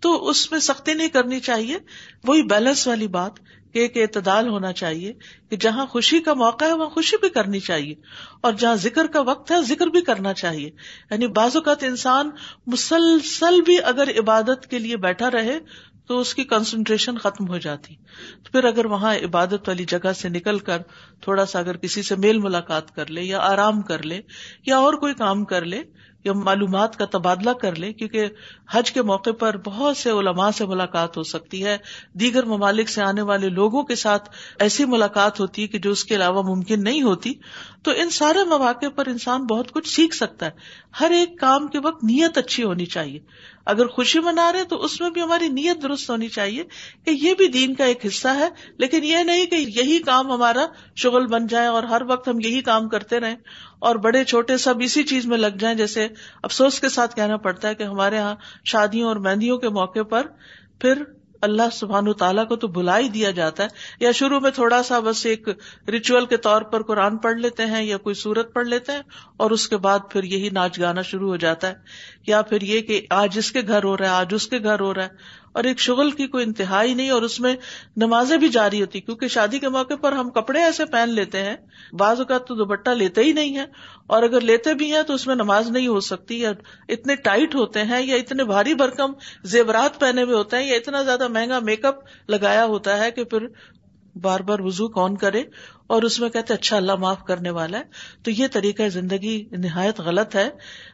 تو 0.00 0.28
اس 0.28 0.52
میں 0.52 0.60
سختی 0.60 0.94
نہیں 0.94 1.08
کرنی 1.08 1.40
چاہیے۔ 1.40 1.78
وہی 2.26 2.42
بیلنس 2.42 2.86
والی 2.86 3.08
بات 3.08 3.32
کہ 3.72 3.78
ایک 3.78 3.96
اعتدال 3.96 4.48
ہونا 4.48 4.72
چاہیے 4.72 5.12
کہ 5.50 5.56
جہاں 5.56 5.86
خوشی 5.86 6.20
کا 6.20 6.34
موقع 6.34 6.64
ہے، 6.64 6.72
وہاں 6.72 6.90
خوشی 6.90 7.16
بھی 7.20 7.28
کرنی 7.28 7.60
چاہیے۔ 7.60 7.94
اور 8.40 8.52
جہاں 8.52 8.76
ذکر 8.76 9.06
کا 9.06 9.20
وقت 9.20 9.50
ہے، 9.50 9.56
ذکر 9.62 9.86
بھی 9.86 10.00
کرنا 10.00 10.34
چاہیے۔ 10.34 10.70
یعنی 11.10 11.26
بعض 11.26 11.56
اوقات 11.56 11.82
انسان 11.82 12.30
مسلسل 12.66 13.60
بھی 13.60 13.76
اگر 13.82 14.18
عبادت 14.18 14.66
کے 14.70 14.78
لیے 14.78 14.96
بیٹھا 14.96 15.30
رہے 15.30 15.58
تو 16.08 16.20
اس 16.20 16.34
کی 16.34 16.44
کنسنٹریشن 16.44 17.18
ختم 17.18 17.48
ہو 17.48 17.58
جاتی۔ 17.58 17.94
تو 18.44 18.52
پھر 18.52 18.64
اگر 18.64 18.84
وہاں 18.84 19.14
عبادت 19.14 19.68
والی 19.68 19.84
جگہ 19.84 20.12
سے 20.12 20.28
نکل 20.28 20.58
کر 20.58 20.82
تھوڑا 21.20 21.46
سا 21.46 21.58
اگر 21.58 21.76
کسی 21.76 22.02
سے 22.02 22.16
میل 22.16 22.38
ملاقات 22.38 22.94
کر 22.94 23.06
لے 23.06 23.22
یا 23.22 23.38
آرام 23.38 23.82
کر 23.82 24.02
لے 24.02 24.20
یا 24.66 24.78
اور 24.78 24.94
کوئی 24.94 25.14
کام 25.14 25.44
کر 25.44 25.64
لے 25.64 25.82
یا 26.24 26.32
معلومات 26.32 26.96
کا 26.96 27.04
تبادلہ 27.04 27.50
کر 27.50 27.76
لے، 27.76 27.92
کیونکہ 27.92 28.26
حج 28.70 28.92
کے 28.92 29.02
موقع 29.02 29.30
پر 29.30 29.56
بہت 29.56 29.96
سے 29.96 30.10
علماء 30.10 30.50
سے 30.50 30.66
ملاقات 30.66 31.16
ہو 31.16 31.22
سکتی 31.22 31.64
ہے۔ 31.64 31.78
دیگر 32.12 32.44
ممالک 32.44 32.88
سے 32.88 33.02
آنے 33.02 33.22
والے 33.22 33.48
لوگوں 33.48 33.82
کے 33.82 33.94
ساتھ 33.94 34.30
ایسی 34.58 34.84
ملاقات 34.84 35.40
ہوتی 35.40 35.62
ہے 35.62 35.66
کہ 35.66 35.78
جو 35.78 35.90
اس 35.90 36.04
کے 36.04 36.14
علاوہ 36.14 36.42
ممکن 36.42 36.84
نہیں 36.84 37.02
ہوتی۔ 37.02 37.32
تو 37.82 37.90
ان 37.90 38.10
سارے 38.10 38.44
مواقع 38.44 38.86
پر 38.96 39.06
انسان 39.06 39.46
بہت 39.46 39.72
کچھ 39.72 39.88
سیکھ 39.88 40.14
سکتا 40.14 40.46
ہے۔ 40.46 40.50
ہر 41.00 41.10
ایک 41.10 41.40
کام 41.40 41.66
کے 41.66 41.78
وقت 41.78 42.04
نیت 42.04 42.38
اچھی 42.38 42.64
ہونی 42.64 42.86
چاہیے۔ 42.86 43.20
اگر 43.68 43.86
خوشی 43.86 44.20
منا 44.20 44.50
رہے 44.52 44.64
تو 44.64 44.76
اس 44.84 45.00
میں 45.00 45.10
بھی 45.10 45.22
ہماری 45.22 45.48
نیت 45.48 45.82
درست 45.82 46.10
ہونی 46.10 46.28
چاہیے 46.28 46.64
کہ 47.04 47.10
یہ 47.10 47.34
بھی 47.34 47.48
دین 47.48 47.74
کا 47.74 47.84
ایک 47.84 48.06
حصہ 48.06 48.28
ہے، 48.28 48.48
لیکن 48.78 49.04
یہ 49.04 49.24
نہیں 49.24 49.46
کہ 49.46 49.54
یہی 49.54 49.98
کام 49.98 50.30
ہمارا 50.32 50.66
شغل 50.96 51.26
بن 51.26 51.46
جائے 51.46 51.66
اور 51.66 51.82
ہر 51.82 52.02
وقت 52.08 52.28
ہم 52.28 52.40
یہی 52.40 52.60
کام 52.62 52.88
کرتے 52.88 53.20
رہیں 53.20 53.36
اور 53.78 53.96
بڑے 53.96 54.24
چھوٹے 54.24 54.56
سب 54.56 54.80
اسی 54.80 55.02
چیز 55.02 55.26
میں 55.26 55.38
لگ 55.38 55.58
جائیں، 55.58 55.76
جیسے 55.76 56.08
افسوس 56.42 56.80
کے 56.80 56.88
ساتھ 56.88 57.16
کہنا 57.16 57.36
پڑتا 57.38 57.68
ہے 57.68 57.74
کہ 57.74 57.82
ہمارے 57.82 58.16
یہاں 58.16 58.34
شادیوں 58.64 59.08
اور 59.08 59.16
مہندیوں 59.18 59.58
کے 59.58 59.68
موقع 59.68 60.02
پر 60.02 60.26
پھر 60.80 61.02
اللہ 61.42 61.70
سبحان 61.72 62.12
تعالیٰ 62.12 62.48
کو 62.48 62.56
تو 62.56 62.68
بلا 62.68 62.98
ہی 62.98 63.08
دیا 63.08 63.30
جاتا 63.30 63.62
ہے 63.62 63.68
یا 64.00 64.12
شروع 64.12 64.40
میں 64.40 64.50
تھوڑا 64.50 64.82
سا 64.82 64.98
بس 64.98 65.26
ایک 65.26 65.48
ریچول 65.88 66.26
کے 66.26 66.36
طور 66.36 66.62
پر 66.62 66.82
قرآن 66.82 67.16
پڑھ 67.16 67.36
لیتے 67.36 67.66
ہیں 67.66 67.82
یا 67.84 67.96
کوئی 67.96 68.14
سورت 68.14 68.54
پڑھ 68.54 68.66
لیتے 68.66 68.92
ہیں 68.92 69.02
اور 69.36 69.50
اس 69.50 69.68
کے 69.68 69.76
بعد 69.76 69.98
پھر 70.10 70.24
یہی 70.24 70.48
ناچ 70.50 70.80
گانا 70.80 71.02
شروع 71.02 71.28
ہو 71.28 71.36
جاتا 71.36 71.68
ہے 71.68 71.74
یا 72.26 72.42
پھر 72.42 72.62
یہ 72.62 72.80
کہ 72.80 73.06
آج 73.10 73.38
اس 73.38 73.52
کے 73.52 73.60
گھر 73.68 73.84
ہو 73.84 73.96
رہا 73.96 74.04
ہے، 74.04 74.10
آج 74.10 74.34
اس 74.34 74.46
کے 74.46 74.58
گھر 74.58 74.80
ہو 74.80 74.94
رہا 74.94 75.02
ہے۔ 75.02 75.37
اور 75.54 75.64
ایک 75.64 75.80
شغل 75.80 76.10
کی 76.10 76.26
کوئی 76.26 76.44
انتہائی 76.44 76.94
نہیں 76.94 77.10
اور 77.10 77.22
اس 77.22 77.38
میں 77.40 77.54
نمازیں 77.96 78.36
بھی 78.36 78.48
جاری 78.48 78.80
ہوتی، 78.80 79.00
کیونکہ 79.00 79.28
شادی 79.28 79.58
کے 79.58 79.68
موقع 79.68 79.94
پر 79.94 80.12
ہم 80.12 80.30
کپڑے 80.30 80.62
ایسے 80.62 80.84
پہن 80.84 81.10
لیتے 81.10 81.42
ہیں، 81.42 81.54
بعض 81.92 82.18
اوقات 82.18 82.46
تو 82.46 82.54
دوپٹہ 82.54 82.90
لیتے 82.90 83.22
ہی 83.24 83.32
نہیں 83.32 83.56
ہے 83.56 83.64
اور 84.06 84.22
اگر 84.22 84.40
لیتے 84.42 84.74
بھی 84.74 84.92
ہیں 84.92 85.02
تو 85.02 85.14
اس 85.14 85.26
میں 85.26 85.34
نماز 85.34 85.70
نہیں 85.70 85.88
ہو 85.88 86.00
سکتی، 86.00 86.40
یا 86.40 86.52
اتنے 86.88 87.16
ٹائٹ 87.16 87.54
ہوتے 87.54 87.82
ہیں، 87.84 88.00
یا 88.02 88.16
اتنے 88.16 88.44
بھاری 88.44 88.74
بھرکم 88.74 89.12
زیورات 89.44 89.98
پہنے 90.00 90.22
ہوئے 90.22 90.34
ہوتے 90.34 90.56
ہیں، 90.56 90.66
یا 90.66 90.76
اتنا 90.76 91.02
زیادہ 91.02 91.28
مہنگا 91.28 91.58
میک 91.58 91.84
اپ 91.84 91.96
لگایا 92.28 92.64
ہوتا 92.64 92.98
ہے 92.98 93.10
کہ 93.10 93.24
پھر 93.24 93.46
بار 94.14 94.40
بار 94.40 94.58
وزو 94.58 94.88
کون 94.88 95.16
کرے، 95.16 95.42
اور 95.86 96.02
اس 96.02 96.18
میں 96.20 96.28
کہتے 96.28 96.54
اچھا 96.54 96.76
اللہ 96.76 96.96
معاف 96.96 97.22
کرنے 97.24 97.50
والا 97.50 97.78
ہے۔ 97.78 97.84
تو 98.22 98.30
یہ 98.30 98.46
طریقہ 98.52 98.88
زندگی 98.88 99.36
نہایت 99.52 100.00
غلط 100.00 100.34
ہے۔ 100.36 100.48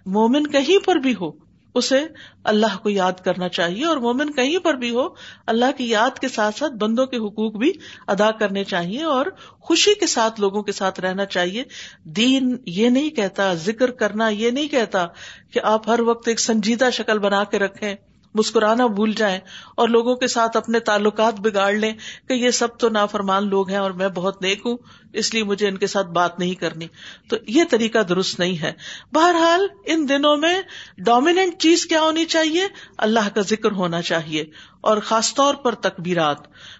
مومن 0.06 0.46
کہیں 0.46 0.78
پر 0.84 0.96
بھی 0.96 1.14
ہو 1.14 1.30
اسے 1.74 2.00
اللہ 2.44 2.76
کو 2.82 2.90
یاد 2.90 3.12
کرنا 3.24 3.48
چاہیے 3.48 3.84
اور 3.84 3.96
مومن 3.96 4.32
کہیں 4.32 4.58
پر 4.58 4.74
بھی 4.74 4.90
ہو، 4.90 5.08
اللہ 5.46 5.64
کی 5.76 5.90
یاد 5.90 6.18
کے 6.18 6.28
ساتھ 6.28 6.58
ساتھ 6.58 6.72
بندوں 6.72 7.06
کے 7.06 7.16
حقوق 7.16 7.54
بھی 7.54 7.72
ادا 8.06 8.30
کرنے 8.30 8.64
چاہیے 8.64 9.02
اور 9.02 9.26
خوشی 9.60 9.94
کے 9.94 10.06
ساتھ 10.06 10.40
لوگوں 10.40 10.62
کے 10.62 10.72
ساتھ 10.72 11.00
رہنا 11.00 11.24
چاہیے۔ 11.24 11.64
دین 12.04 12.56
یہ 12.66 12.88
نہیں 12.88 13.10
کہتا، 13.10 13.54
ذکر 13.54 13.90
کرنا 13.90 14.28
یہ 14.28 14.50
نہیں 14.50 14.68
کہتا 14.68 15.06
کہ 15.52 15.60
آپ 15.62 15.88
ہر 15.88 16.00
وقت 16.00 16.28
ایک 16.28 16.40
سنجیدہ 16.40 16.88
شکل 16.92 17.18
بنا 17.18 17.44
کے 17.44 17.58
رکھیں۔ 17.58 17.94
مسکرانا 18.34 18.86
بھول 18.86 19.12
جائیں 19.12 19.40
اور 19.74 19.88
لوگوں 19.88 20.16
کے 20.16 20.26
ساتھ 20.26 20.56
اپنے 20.56 20.78
تعلقات 20.78 21.40
بگاڑ 21.40 21.72
لیں 21.72 21.92
کہ 22.28 22.32
یہ 22.32 22.50
سب 22.50 22.78
تو 22.78 22.88
نافرمان 22.88 23.48
لوگ 23.48 23.68
ہیں 23.68 23.76
اور 23.76 23.90
میں 23.90 24.08
بہت 24.08 24.42
نیک 24.42 24.60
ہوں، 24.66 24.76
اس 25.12 25.34
لیے 25.34 25.44
مجھے 25.44 25.68
ان 25.68 25.76
کے 25.76 25.86
ساتھ 25.86 26.06
بات 26.06 26.38
نہیں 26.38 26.54
کرنی۔ 26.54 26.86
تو 27.28 27.36
یہ 27.46 27.62
طریقہ 27.70 27.98
درست 27.98 28.38
نہیں 28.38 28.62
ہے۔ 28.62 28.72
بہرحال 29.12 29.66
ان 29.86 30.08
دنوں 30.08 30.36
میں 30.36 30.60
ڈومیننٹ 30.98 31.58
چیز 31.58 31.86
کیا 31.86 32.00
ہونی 32.00 32.24
چاہیے؟ 32.24 32.66
اللہ 32.98 33.28
کا 33.34 33.40
ذکر 33.40 33.72
ہونا 33.72 34.02
چاہیے۔ 34.02 34.44
اور 34.84 34.98
خاص 34.98 35.34
طور 35.34 35.54
پر 35.54 35.74
تکبیرات۔ 35.74 36.36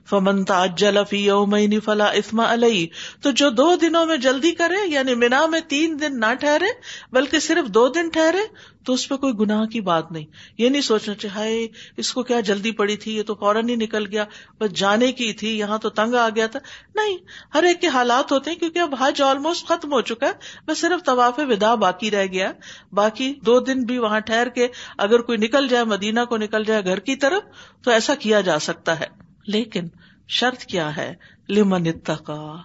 فمنتا 0.08 0.66
جلفی 0.66 1.24
یومین 1.24 1.80
فلا 1.80 2.06
اسما 2.12 2.52
علیہ 2.52 2.86
تو 3.22 3.30
جو 3.30 3.50
دو 3.50 3.74
دنوں 3.76 4.06
میں 4.06 4.16
جلدی 4.16 4.52
کرے 4.52 4.86
یعنی 4.86 5.14
مینا 5.14 5.46
میں 5.46 5.60
تین 5.68 5.96
دن 6.00 6.20
نہ 6.20 6.34
ٹھہرے، 6.40 6.66
بلکہ 7.12 7.38
صرف 7.38 7.68
دو 7.68 7.88
دن 7.88 8.08
ٹھہرے، 8.08 8.46
تو 8.84 8.92
اس 8.92 9.08
پہ 9.08 9.16
کوئی 9.16 9.32
گناہ 9.40 9.64
کی 9.64 9.80
بات 9.80 10.12
نہیں۔ 10.12 10.24
یہ 10.58 10.68
نہیں 10.68 10.82
سوچنا 10.82 11.14
چاہے 11.14 11.66
اس 11.96 12.12
کو 12.12 12.22
کیا 12.22 12.40
جلدی 12.40 12.70
پڑی 12.70 12.96
تھی، 12.96 13.16
یہ 13.16 13.22
تو 13.22 13.34
فوراً 13.34 13.68
ہی 13.68 13.76
نکل 13.76 14.06
گیا، 14.06 14.24
بس 14.60 14.72
جانے 14.72 15.12
کی 15.12 15.32
تھی، 15.32 15.58
یہاں 15.58 15.78
تو 15.78 15.90
تنگ 15.90 16.14
آ 16.14 16.28
گیا 16.28 16.46
تھا۔ 16.46 16.60
نہیں، 16.94 17.16
ہر 17.54 17.62
ایک 17.62 17.80
کے 17.80 17.86
حالات 17.86 18.32
ہوتے 18.32 18.50
ہیں، 18.50 18.58
کیونکہ 18.58 18.78
اب 18.78 18.94
حج 19.00 19.22
آلموسٹ 19.22 19.66
ختم 19.68 19.92
ہو 19.92 20.00
چکا 20.00 20.26
ہے، 20.26 20.32
بس 20.66 20.78
صرف 20.78 21.04
طواف 21.04 21.38
ودا 21.38 21.74
باقی 21.74 22.10
رہ 22.10 22.26
گیا 22.26 22.52
باقی 22.92 23.32
دو 23.46 23.60
دن 23.60 23.84
بھی 23.84 23.98
وہاں 23.98 24.20
ٹھہر 24.20 24.48
کے 24.48 24.68
اگر 24.98 25.20
کوئی 25.20 25.38
نکل 25.38 25.68
جائے، 25.68 25.84
مدینہ 25.84 26.24
کو 26.28 26.36
نکل 26.36 26.64
جائے 26.64 26.84
گھر 26.84 26.98
کی 26.98 27.16
طرف، 27.16 27.42
تو 27.82 27.90
ایسا 27.94 28.14
کیا 28.14 28.40
جا 28.40 28.58
سکتا 28.58 29.00
ہے۔ 29.00 29.06
لیکن 29.46 29.84
شرط 30.28 30.62
کیا 30.62 30.96
ہے؟ 30.96 31.14
لمن 31.48 31.86
اتقا۔ 31.86 32.56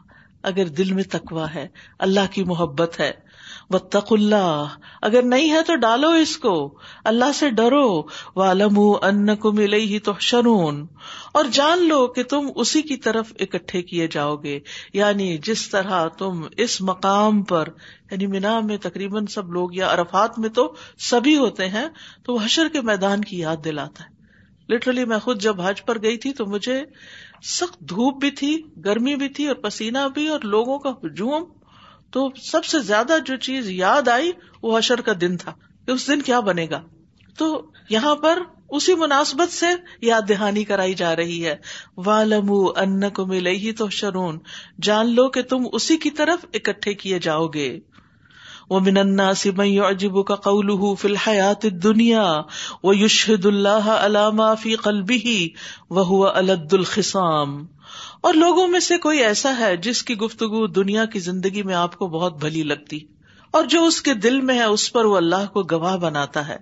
اگر 0.43 0.65
دل 0.65 0.93
میں 0.93 1.03
تکوا 1.03 1.53
ہے، 1.53 1.67
اللہ 1.99 2.33
کی 2.33 2.43
محبت 2.43 2.99
ہے۔ 2.99 3.29
تق 3.89 4.13
اللہ۔ 4.13 4.65
اگر 5.01 5.21
نہیں 5.23 5.51
ہے 5.51 5.61
تو 5.61 5.75
ڈالو 5.75 6.09
اس 6.09 6.37
کو۔ 6.37 6.77
اللہ 7.05 7.31
سے 7.35 7.49
ڈرو۔ 7.49 8.03
والم 8.35 8.79
ان 9.01 9.35
کو 9.35 9.51
ملے 9.51 9.79
ہی 9.79 9.99
تو 9.99 10.13
شرون 10.19 10.87
اور 11.33 11.45
جان 11.51 11.87
لو 11.87 12.07
کہ 12.07 12.23
تم 12.23 12.49
اسی 12.55 12.81
کی 12.81 12.97
طرف 12.97 13.33
اکٹھے 13.39 13.81
کیے 13.81 14.07
جاؤ 14.07 14.35
گے۔ 14.35 14.59
یعنی 14.93 15.37
جس 15.37 15.69
طرح 15.69 16.07
تم 16.07 16.41
اس 16.57 16.81
مقام 16.81 17.43
پر 17.43 17.67
یعنی 18.11 18.27
مینا 18.27 18.59
میں 18.59 18.77
تقریباً 18.77 19.25
سب 19.25 19.51
لوگ 19.51 19.73
یا 19.73 19.93
عرفات 19.93 20.39
میں 20.39 20.49
تو 20.49 20.75
سبھی 20.99 21.37
ہوتے 21.37 21.69
ہیں، 21.69 21.87
تو 22.23 22.33
وہ 22.33 22.39
حشر 22.43 22.67
کے 22.73 22.81
میدان 22.81 23.21
کی 23.21 23.39
یاد 23.39 23.57
دلاتا 23.63 24.03
ہے۔ 24.03 24.18
لٹرلی 24.69 25.05
میں 25.05 25.19
خود 25.19 25.41
جب 25.41 25.61
حج 25.61 25.85
پر 25.85 26.01
گئی 26.01 26.17
تھی 26.17 26.33
تو 26.33 26.45
مجھے 26.45 26.83
سخت 27.43 27.79
دھوپ 27.79 28.19
بھی 28.19 28.31
تھی، 28.31 28.63
گرمی 28.85 29.15
بھی 29.15 29.29
تھی 29.29 29.47
اور 29.47 29.55
پسینہ 29.55 29.97
بھی 30.13 30.27
اور 30.27 30.39
لوگوں 30.39 30.79
کا 30.79 30.89
ہجوم۔ 30.89 31.43
تو 32.11 32.29
سب 32.41 32.65
سے 32.65 32.79
زیادہ 32.79 33.13
جو 33.25 33.35
چیز 33.37 33.69
یاد 33.69 34.07
آئی 34.07 34.31
وہ 34.63 34.77
حشر 34.77 35.01
کا 35.01 35.11
دن 35.21 35.37
تھا۔ 35.37 35.53
کہ 35.85 35.91
اس 35.91 36.07
دن 36.07 36.21
کیا 36.21 36.39
بنے 36.39 36.67
گا؟ 36.69 36.81
تو 37.37 37.71
یہاں 37.89 38.15
پر 38.15 38.39
اسی 38.69 38.95
مناسبت 38.95 39.53
سے 39.53 39.65
یاد 40.01 40.21
دہانی 40.29 40.63
کرائی 40.63 40.93
جا 40.93 41.15
رہی 41.15 41.45
ہے۔ 41.45 41.55
والم 41.97 42.51
ان 42.75 43.09
کو 43.09 43.25
ملے 43.25 43.51
ہی 43.51 43.71
تو 43.71 43.89
شرون 43.89 44.39
جان 44.81 45.15
لو 45.15 45.29
کہ 45.29 45.41
تم 45.41 45.67
اسی 45.73 45.97
کی 45.97 46.11
طرف 46.11 46.45
اکٹھے 46.53 46.93
کیے 46.93 47.19
جاؤ 47.19 47.47
گے۔ 47.47 47.79
وہ 48.69 48.79
مننا 48.79 49.33
سمئی 49.33 49.79
عجیب 49.79 50.23
کا 50.25 50.35
قول 50.43 50.69
فی 50.99 51.07
الحیات 51.07 51.65
دنیا 51.83 52.25
وہ 52.83 52.95
یشہد 52.97 53.45
اللہ 53.45 53.89
علامہ 53.91 54.53
فی 54.61 54.75
قلبی 54.75 55.47
وہ 55.89 56.25
الد 56.27 56.73
الخسام 56.73 57.57
اور 58.21 58.33
لوگوں 58.33 58.67
میں 58.67 58.79
سے 58.79 58.97
کوئی 58.97 59.23
ایسا 59.23 59.55
ہے 59.59 59.75
جس 59.77 60.03
کی 60.03 60.17
گفتگو 60.17 60.65
دنیا 60.73 61.05
کی 61.05 61.19
زندگی 61.19 61.63
میں 61.63 61.75
آپ 61.75 61.95
کو 61.97 62.07
بہت 62.09 62.39
بھلی 62.39 62.63
لگتی، 62.63 62.99
اور 63.53 63.63
جو 63.65 63.83
اس 63.85 64.01
کے 64.01 64.13
دل 64.13 64.39
میں 64.41 64.55
ہے 64.55 64.63
اس 64.65 64.91
پر 64.93 65.05
وہ 65.05 65.17
اللہ 65.17 65.45
کو 65.53 65.63
گواہ 65.71 65.97
بناتا 65.97 66.47
ہے۔ 66.47 66.57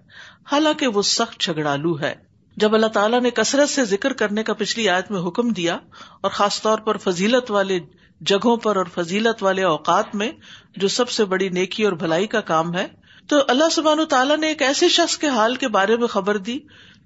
حالانکہ 0.52 0.88
وہ 0.88 1.02
سخت 1.02 1.40
جھگڑالو 1.42 2.00
ہے۔ 2.00 2.14
جب 2.58 2.74
اللہ 2.74 2.88
تعالیٰ 2.94 3.22
نے 3.22 3.30
کثرت 3.32 3.70
سے 3.70 3.86
ذکر 3.86 4.14
کرنے 4.14 4.44
کا 4.44 4.54
پچھلی 4.54 4.88
آیت 4.90 5.12
میں 5.12 5.22
حکم 5.22 5.50
دیا، 5.52 5.78
اور 6.22 6.32
خاص 6.32 6.62
طور 6.62 6.80
پر 6.80 6.98
فضیلت 7.00 7.52
والے 7.52 7.80
جگہوں 8.22 8.56
پر 8.58 8.76
اور 8.76 8.86
فضیلت 8.94 9.44
والے 9.44 9.64
اوقات 9.64 10.16
میں 10.16 10.32
جو 10.78 10.88
سب 10.88 11.10
سے 11.10 11.26
بڑی 11.26 11.50
نیکی 11.50 11.84
اور 11.84 11.94
بھلائی 11.94 12.28
کا 12.28 12.42
کام 12.42 12.74
ہے، 12.76 12.88
تو 13.30 13.38
اللہ 13.48 13.70
سبحان 13.72 14.06
تعالیٰ 14.10 14.38
نے 14.38 14.48
ایک 14.48 14.62
ایسے 14.62 14.90
شخص 14.90 15.18
کے 15.18 15.28
حال 15.28 15.56
کے 15.56 15.68
بارے 15.68 15.98
میں 15.98 16.08
خبر 16.08 16.38
دی 16.38 16.60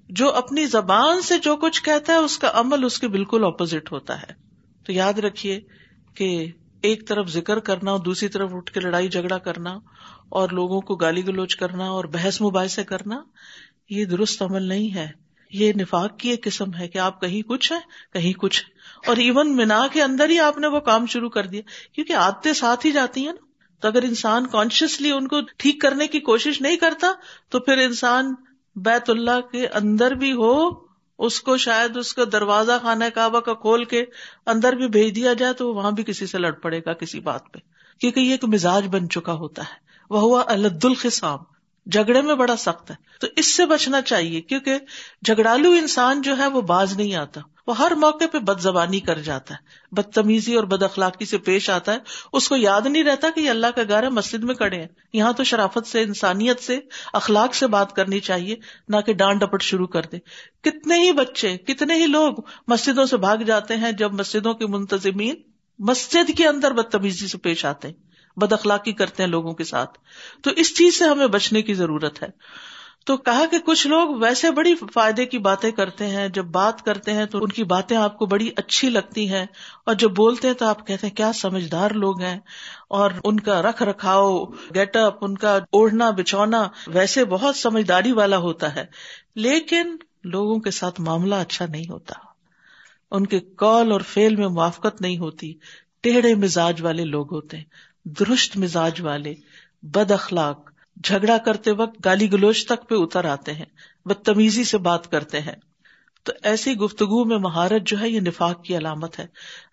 جو 0.08 0.32
اپنی 0.32 0.66
زبان 0.66 1.20
سے 1.22 1.38
جو 1.38 1.56
کچھ 1.56 1.82
کہتا 1.82 2.12
ہے، 2.12 2.18
اس 2.18 2.38
کا 2.38 2.50
عمل 2.54 2.84
اس 2.84 2.98
کے 2.98 3.08
بالکل 3.08 3.44
اپوزٹ 3.44 3.92
ہوتا 3.92 4.20
ہے۔ 4.22 4.32
تو 4.86 4.92
یاد 4.92 5.18
رکھیے 5.18 5.60
کہ 6.14 6.46
ایک 6.82 7.06
طرف 7.08 7.28
ذکر 7.28 7.58
کرنا 7.58 7.90
اور 7.90 8.00
دوسری 8.00 8.28
طرف 8.28 8.50
اٹھ 8.52 8.72
کے 8.72 8.80
لڑائی 8.80 9.08
جھگڑا 9.08 9.38
کرنا، 9.38 9.78
اور 10.28 10.48
لوگوں 10.48 10.80
کو 10.80 10.94
گالی 10.96 11.26
گلوچ 11.26 11.56
کرنا 11.56 11.84
اور 11.84 12.04
بحث 12.04 12.40
مباحثے 12.40 12.84
کرنا، 12.84 13.22
یہ 13.90 14.04
درست 14.04 14.42
عمل 14.42 14.62
نہیں 14.62 14.94
ہے۔ 14.94 15.08
یہ 15.52 15.72
نفاق 15.72 16.18
کی 16.18 16.30
ایک 16.30 16.44
قسم 16.44 16.74
ہے 16.74 16.88
کہ 16.88 16.98
آپ 16.98 17.20
کہیں 17.20 17.42
کچھ 17.42 17.72
ہے 17.72 17.78
کہیں 18.12 18.32
کچھ 18.32 18.62
اور 19.06 19.16
ایون 19.16 19.56
مینا 19.56 19.86
کے 19.92 20.02
اندر 20.02 20.30
ہی 20.30 20.40
آپ 20.40 20.58
نے 20.58 20.66
وہ 20.66 20.80
کام 20.80 21.06
شروع 21.06 21.28
کر 21.28 21.46
دیا۔ 21.46 21.62
کیونکہ 21.94 22.12
آتے 22.12 22.54
ساتھ 22.54 22.86
ہی 22.86 22.92
جاتی 22.92 23.26
ہیں 23.26 23.32
نا۔ 23.32 23.46
تو 23.80 23.88
اگر 23.88 24.02
انسان 24.02 24.46
کانشیسلی 24.46 25.10
ان 25.10 25.28
کو 25.28 25.40
ٹھیک 25.58 25.80
کرنے 25.80 26.06
کی 26.06 26.20
کوشش 26.20 26.60
نہیں 26.60 26.76
کرتا، 26.76 27.12
تو 27.48 27.60
پھر 27.60 27.78
انسان 27.78 28.34
بیت 28.76 29.10
اللہ 29.10 29.40
کے 29.52 29.68
اندر 29.68 30.10
بھی 30.10 30.32
ہو، 30.32 30.68
اس 31.18 31.40
کو 31.40 31.56
شاید 31.56 31.96
اس 31.96 32.14
کا 32.14 32.22
دروازہ 32.32 32.72
خانہ 32.82 33.04
کعبہ 33.14 33.40
کا 33.40 33.54
کھول 33.54 33.84
کے 33.84 34.04
اندر 34.46 34.72
بھی 34.72 34.88
بھیج 34.88 35.16
دیا 35.16 35.32
جائے، 35.32 35.52
تو 35.52 35.74
وہاں 35.74 35.90
بھی 35.90 36.04
کسی 36.04 36.26
سے 36.26 36.38
لڑ 36.38 36.52
پڑے 36.52 36.80
گا 36.86 36.92
کسی 36.92 37.20
بات 37.20 37.52
پہ۔ 37.52 37.58
کیونکہ 38.00 38.20
یہ 38.20 38.30
ایک 38.30 38.44
مزاج 38.44 38.88
بن 38.88 39.08
چکا 39.08 39.32
ہوتا 39.32 39.62
ہے۔ 39.62 39.92
وہ 40.10 40.20
ہوا 40.20 40.44
الد 40.46 40.84
الخسام 40.84 41.38
جھگڑے 41.86 42.22
میں 42.22 42.34
بڑا 42.34 42.56
سخت 42.56 42.90
ہے۔ 42.90 42.96
تو 43.20 43.26
اس 43.36 43.56
سے 43.56 43.66
بچنا 43.66 44.02
چاہیے، 44.02 44.40
کیونکہ 44.40 44.78
جھگڑالو 45.24 45.70
انسان 45.70 46.22
جو 46.22 46.38
ہے 46.38 46.46
وہ 46.46 46.60
باز 46.60 46.96
نہیں 46.96 47.14
آتا۔ 47.14 47.40
وہ 47.66 47.78
ہر 47.78 47.92
موقع 47.94 48.24
پہ 48.32 48.38
بد 48.38 48.60
زبانی 48.60 49.00
کر 49.00 49.18
جاتا 49.18 49.54
ہے۔ 49.54 49.58
بدتمیزی 49.92 50.54
اور 50.54 50.64
بد 50.64 50.82
اخلاقی 50.82 51.24
سے 51.24 51.38
پیش 51.38 51.70
آتا 51.70 51.92
ہے۔ 51.92 51.98
اس 52.32 52.48
کو 52.48 52.56
یاد 52.56 52.80
نہیں 52.86 53.04
رہتا 53.04 53.28
کہ 53.34 53.40
یہ 53.40 53.50
اللہ 53.50 53.66
کا 53.66 53.82
گھر 53.88 54.02
ہے، 54.02 54.08
مسجد 54.08 54.44
میں 54.44 54.54
کڑے 54.54 54.80
ہیں۔ 54.80 54.88
یہاں 55.12 55.32
تو 55.32 55.44
شرافت 55.44 55.86
سے، 55.86 56.02
انسانیت 56.02 56.60
سے، 56.60 56.78
اخلاق 57.12 57.54
سے 57.54 57.66
بات 57.66 57.96
کرنی 57.96 58.20
چاہیے، 58.20 58.56
نہ 58.88 58.96
کہ 59.06 59.12
ڈانٹ 59.12 59.40
ڈپٹ 59.40 59.62
شروع 59.62 59.86
کر 59.86 60.02
دے۔ 60.02 60.18
کتنے 60.62 60.98
ہی 60.98 61.12
بچے، 61.12 61.56
کتنے 61.56 61.94
ہی 61.94 62.06
لوگ 62.06 62.32
مسجدوں 62.68 63.06
سے 63.06 63.16
بھاگ 63.16 63.36
جاتے 63.36 63.76
ہیں 63.76 63.92
جب 63.92 64.12
مسجدوں 64.12 64.54
کے 64.54 64.66
منتظمین 64.66 65.34
مسجد 65.78 66.30
کے 66.36 66.46
اندر 66.46 66.70
بدتمیزی 66.70 67.28
سے 67.28 67.38
پیش 67.38 67.64
آتے 67.64 67.88
ہیں۔ 67.88 68.11
بد 68.36 68.52
اخلاقی 68.52 68.92
کرتے 68.92 69.22
ہیں 69.22 69.30
لوگوں 69.30 69.52
کے 69.52 69.64
ساتھ۔ 69.64 69.98
تو 70.42 70.50
اس 70.50 70.76
چیز 70.76 70.98
سے 70.98 71.04
ہمیں 71.04 71.26
بچنے 71.26 71.62
کی 71.62 71.74
ضرورت 71.74 72.22
ہے۔ 72.22 72.28
تو 73.06 73.16
کہا 73.16 73.44
کہ 73.50 73.58
کچھ 73.58 73.86
لوگ 73.86 74.20
ویسے 74.20 74.50
بڑی 74.50 74.74
فائدے 74.94 75.26
کی 75.26 75.38
باتیں 75.38 75.70
کرتے 75.70 76.06
ہیں، 76.06 76.28
جب 76.28 76.44
بات 76.44 76.82
کرتے 76.82 77.12
ہیں 77.12 77.26
تو 77.26 77.38
ان 77.42 77.48
کی 77.48 77.64
باتیں 77.64 77.96
آپ 77.96 78.18
کو 78.18 78.26
بڑی 78.26 78.50
اچھی 78.56 78.90
لگتی 78.90 79.28
ہیں، 79.32 79.46
اور 79.86 79.94
جب 79.94 80.10
بولتے 80.10 80.48
ہیں 80.48 80.54
تو 80.54 80.66
آپ 80.66 80.86
کہتے 80.86 81.06
ہیں، 81.06 81.16
کیا 81.16 81.32
سمجھدار 81.32 81.90
لوگ 81.90 82.20
ہیں۔ 82.20 82.38
اور 82.88 83.10
ان 83.24 83.40
کا 83.40 83.62
رکھ 83.62 83.82
رکھاؤ 83.82 84.44
گیٹ 84.44 84.96
اپ 84.96 85.24
ان 85.24 85.38
کا 85.38 85.56
اوڑھنا، 85.56 86.10
بچھونا 86.10 86.68
ویسے 86.86 87.24
بہت 87.24 87.56
سمجھداری 87.56 88.12
والا 88.12 88.36
ہوتا 88.36 88.74
ہے۔ 88.74 88.84
لیکن 89.36 89.96
لوگوں 90.24 90.60
کے 90.60 90.70
ساتھ 90.70 91.00
معاملہ 91.00 91.34
اچھا 91.34 91.66
نہیں 91.66 91.90
ہوتا۔ 91.90 92.14
ان 93.10 93.26
کے 93.26 93.40
کال 93.40 93.92
اور 93.92 94.00
فیل 94.00 94.36
میں 94.36 94.48
موافقت 94.48 95.00
نہیں 95.00 95.18
ہوتی۔ 95.18 95.54
ٹیڑھے 96.00 96.34
مزاج 96.34 96.82
والے 96.82 97.04
لوگ 97.04 97.34
ہوتے 97.34 97.56
ہیں۔ 97.56 97.91
درست 98.04 98.56
مزاج 98.56 99.00
والے، 99.00 99.34
بد 99.82 100.10
اخلاق، 100.10 100.70
جھگڑا 101.04 101.38
کرتے 101.38 101.70
وقت 101.70 102.04
گالی 102.04 102.32
گلوچ 102.32 102.66
تک 102.66 102.88
پہ 102.88 102.94
اتر 102.98 103.24
آتے 103.24 103.52
ہیں، 103.52 103.64
بدتمیزی 104.04 104.64
سے 104.64 104.78
بات 104.78 105.10
کرتے 105.10 105.40
ہیں۔ 105.40 105.54
تو 106.22 106.32
ایسی 106.42 106.74
گفتگو 106.74 107.24
میں 107.24 107.38
مہارت 107.38 107.82
جو 107.86 108.00
ہے، 108.00 108.08
یہ 108.08 108.20
نفاق 108.20 108.64
کی 108.64 108.76
علامت 108.76 109.18
ہے۔ 109.18 109.26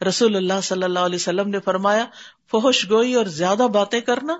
رسول 0.08 0.36
اللہ 0.36 0.62
صلی 0.64 0.84
اللہ 0.84 1.00
علیہ 1.00 1.16
وسلم 1.16 1.50
نے 1.50 1.60
فرمایا، 1.60 2.06
فحش 2.52 2.90
گوئی 2.90 3.14
اور 3.14 3.26
زیادہ 3.26 3.68
باتیں 3.74 4.02
کرنا 4.02 4.38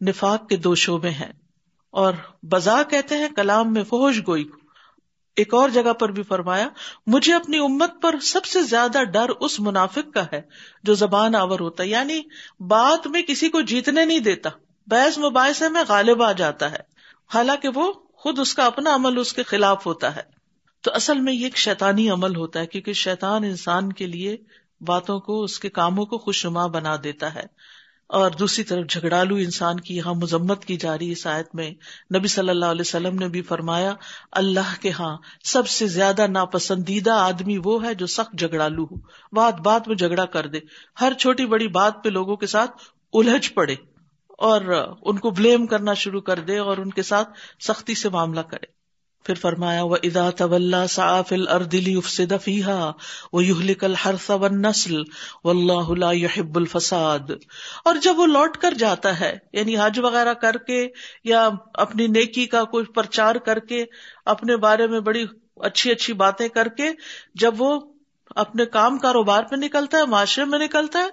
نفاق 0.00 0.48
کے 0.48 0.56
دو 0.56 0.74
شعبے 0.74 1.10
ہیں۔ 1.10 1.32
اور 1.90 2.14
بزا 2.42 2.82
کہتے 2.82 3.16
ہیں 3.16 3.28
کلام 3.36 3.72
میں 3.72 3.84
فحش 3.84 4.20
گوئی 4.26 4.44
کو۔ 4.44 4.59
ایک 5.36 5.54
اور 5.54 5.68
جگہ 5.68 5.92
پر 5.92 6.08
بھی 6.08 6.22
فرمایا، 6.22 6.68
مجھے 7.06 7.34
اپنی 7.34 7.58
امت 7.58 8.02
پر 8.02 8.18
سب 8.18 8.44
سے 8.44 8.62
زیادہ 8.62 9.02
ڈر 9.02 9.28
اس 9.28 9.60
منافق 9.60 10.14
کا 10.14 10.24
ہے 10.32 10.42
جو 10.82 10.94
زبان 10.94 11.34
آور 11.34 11.60
ہوتا 11.60 11.82
ہے۔ 11.82 11.88
یعنی 11.88 12.20
بات 12.60 13.06
میں 13.06 13.22
کسی 13.22 13.48
کو 13.48 13.60
جیتنے 13.60 14.04
نہیں 14.04 14.18
دیتا۔ 14.18 14.50
بحث 14.86 15.18
مباحثے 15.18 15.68
میں 15.68 15.82
غالب 15.88 16.22
آ 16.22 16.32
جاتا 16.32 16.70
ہے۔ 16.70 16.78
حالانکہ 17.34 17.68
وہ 17.74 17.92
خود 17.92 18.38
اس 18.38 18.54
کا 18.54 18.66
اپنا 18.66 18.94
عمل 18.94 19.18
اس 19.18 19.32
کے 19.32 19.42
خلاف 19.42 19.86
ہوتا 19.86 20.16
ہے۔ 20.16 20.22
تو 20.80 20.90
اصل 20.94 21.20
میں 21.20 21.32
یہ 21.32 21.44
ایک 21.44 21.56
شیطانی 21.56 22.10
عمل 22.10 22.36
ہوتا 22.36 22.60
ہے، 22.60 22.66
کیونکہ 22.66 22.92
شیطان 22.92 23.44
انسان 23.44 23.92
کے 23.92 24.06
لیے 24.06 24.36
باتوں 24.80 25.20
کو، 25.20 25.42
اس 25.42 25.60
کے 25.60 25.68
کاموں 25.70 26.06
کو 26.06 26.18
خوش 26.18 26.46
نما 26.46 26.66
بنا 26.66 26.96
دیتا 27.04 27.34
ہے۔ 27.34 27.42
اور 28.10 28.30
دوسری 28.30 28.64
طرف 28.64 28.86
جھگڑالو 28.86 29.34
انسان 29.34 29.80
کی 29.80 29.96
یہاں 29.96 30.14
مذمت 30.14 30.64
کی 30.64 30.76
جا 30.76 30.98
رہی 30.98 31.14
آیت 31.24 31.54
میں۔ 31.54 31.70
نبی 32.18 32.28
صلی 32.28 32.48
اللہ 32.48 32.64
علیہ 32.64 32.80
وسلم 32.80 33.14
نے 33.14 33.28
بھی 33.28 33.42
فرمایا، 33.42 33.94
اللہ 34.32 34.74
کے 34.80 34.90
ہاں 34.90 35.16
سب 35.44 35.68
سے 35.68 35.86
زیادہ 35.86 36.26
ناپسندیدہ 36.26 37.10
آدمی 37.10 37.58
وہ 37.64 37.84
ہے 37.84 37.94
جو 37.94 38.06
سخت 38.06 38.38
جھگڑالو 38.38 38.84
ہو۔ 38.84 38.94
بات 39.32 39.60
بات 39.60 39.88
میں 39.88 39.96
جھگڑا 39.96 40.24
کر 40.24 40.46
دے۔ 40.46 40.58
ہر 41.00 41.12
چھوٹی 41.12 41.46
بڑی 41.46 41.68
بات 41.68 42.04
پہ 42.04 42.08
لوگوں 42.08 42.36
کے 42.36 42.46
ساتھ 42.46 42.70
الجھ 43.12 43.52
پڑے 43.52 43.74
اور 44.28 44.60
ان 45.02 45.18
کو 45.18 45.30
بلیم 45.30 45.66
کرنا 45.66 45.94
شروع 45.94 46.20
کر 46.20 46.38
دے 46.38 46.58
اور 46.58 46.76
ان 46.76 46.90
کے 46.90 47.02
ساتھ 47.02 47.28
سختی 47.60 47.94
سے 47.94 48.08
معاملہ 48.08 48.40
کرے۔ 48.40 48.79
پھر 49.24 49.34
فرمایا 49.34 49.82
وہ 49.82 49.96
ادا 50.02 50.30
طول 50.30 50.74
صاف 50.88 51.32
اردلی 51.48 51.94
افسد 51.94 52.32
فیحا 52.44 52.92
وہ 53.32 53.44
یوہلکل 53.44 53.94
ہرس 54.04 54.30
و 54.30 54.48
نسل 54.48 55.02
و 55.44 55.50
اللہ 55.50 56.14
یحب 56.14 56.56
الفساد۔ 56.56 57.30
اور 57.84 57.94
جب 58.02 58.18
وہ 58.18 58.26
لوٹ 58.26 58.56
کر 58.56 58.74
جاتا 58.74 59.20
ہے 59.20 59.38
یعنی 59.52 59.76
حج 59.76 59.98
وغیرہ 59.98 60.34
کر 60.34 60.56
کے 60.56 60.88
یا 61.24 61.48
اپنی 61.74 62.06
نیکی 62.06 62.46
کا 62.46 62.64
کوئی 62.64 62.84
پرچار 62.84 63.34
کر 63.34 63.58
کے 63.58 63.84
اپنے 64.24 64.56
بارے 64.56 64.86
میں 64.86 65.00
بڑی 65.00 65.26
اچھی 65.56 65.90
اچھی 65.90 66.12
باتیں 66.12 66.48
کر 66.48 66.68
کے 66.68 66.90
جب 67.34 67.54
وہ 67.58 67.80
اپنے 68.36 68.64
کام 68.64 68.98
کاروبار 68.98 69.42
پہ 69.42 69.56
نکلتا 69.56 69.98
ہے، 69.98 70.06
معاشرے 70.06 70.44
میں 70.44 70.58
نکلتا 70.58 70.98
ہے، 70.98 71.08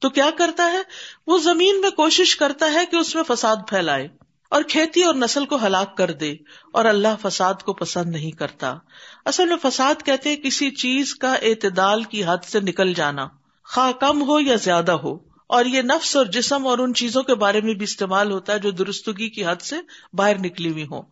تو 0.00 0.10
کیا 0.10 0.30
کرتا 0.38 0.72
ہے؟ 0.72 0.82
وہ 1.26 1.38
زمین 1.38 1.80
میں 1.80 1.90
کوشش 1.90 2.36
کرتا 2.36 2.72
ہے 2.72 2.86
کہ 2.90 2.96
اس 2.96 3.14
میں 3.14 3.22
فساد 3.28 3.56
پھیلائے۔ 3.68 4.08
اور 4.50 4.62
کھیتی 4.68 5.02
اور 5.02 5.14
نسل 5.14 5.46
کو 5.46 5.56
ہلاک 5.66 5.96
کر 5.96 6.10
دے 6.10 6.34
اور 6.72 6.84
اللہ 6.84 7.08
فساد 7.22 7.54
کو 7.54 7.72
پسند 7.72 8.10
نہیں 8.10 8.30
کرتا۔ 8.30 8.78
اصل 9.24 9.48
میں 9.48 9.56
فساد 9.62 10.02
کہتے 10.04 10.36
کسی 10.36 10.70
چیز 10.70 11.14
کا 11.14 11.34
اعتدال 11.34 12.02
کی 12.02 12.24
حد 12.24 12.44
سے 12.44 12.60
نکل 12.60 12.94
جانا۔ 12.94 13.28
خواہ 13.64 13.92
کم 13.92 14.22
ہو 14.22 14.40
یا 14.40 14.56
زیادہ 14.56 14.92
ہو۔ 14.92 15.30
اور 15.46 15.64
یہ 15.64 15.82
نفس 15.82 16.16
اور 16.16 16.26
جسم 16.26 16.66
اور 16.66 16.78
ان 16.78 16.94
چیزوں 16.94 17.22
کے 17.22 17.34
بارے 17.34 17.60
میں 17.60 17.74
بھی 17.74 17.84
استعمال 17.84 18.30
ہوتا 18.30 18.52
ہے 18.52 18.58
جو 18.58 18.70
درستگی 18.70 19.28
کی 19.28 19.46
حد 19.46 19.62
سے 19.62 19.76
باہر 20.12 20.38
نکلی 20.38 20.70
ہوئی 20.70 20.86
ہو 20.90 21.02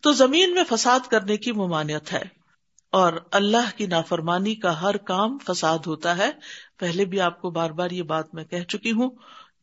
تو 0.00 0.12
زمین 0.12 0.54
میں 0.54 0.64
فساد 0.68 1.00
کرنے 1.08 1.36
کی 1.36 1.52
ممانعت 1.52 2.12
ہے۔ 2.12 2.22
اور 2.92 3.12
اللہ 3.32 3.76
کی 3.76 3.86
نافرمانی 3.86 4.54
کا 4.54 4.82
ہر 4.82 4.96
کام 4.96 5.38
فساد 5.38 5.78
ہوتا 5.86 6.16
ہے۔ 6.16 6.30
پہلے 6.78 7.04
بھی 7.04 7.20
آپ 7.20 7.40
کو 7.40 7.50
بار 7.50 7.70
بار 7.70 7.90
یہ 7.90 8.02
بات 8.02 8.34
میں 8.34 8.44
کہہ 8.44 8.64
چکی 8.68 8.92
ہوں 8.92 9.10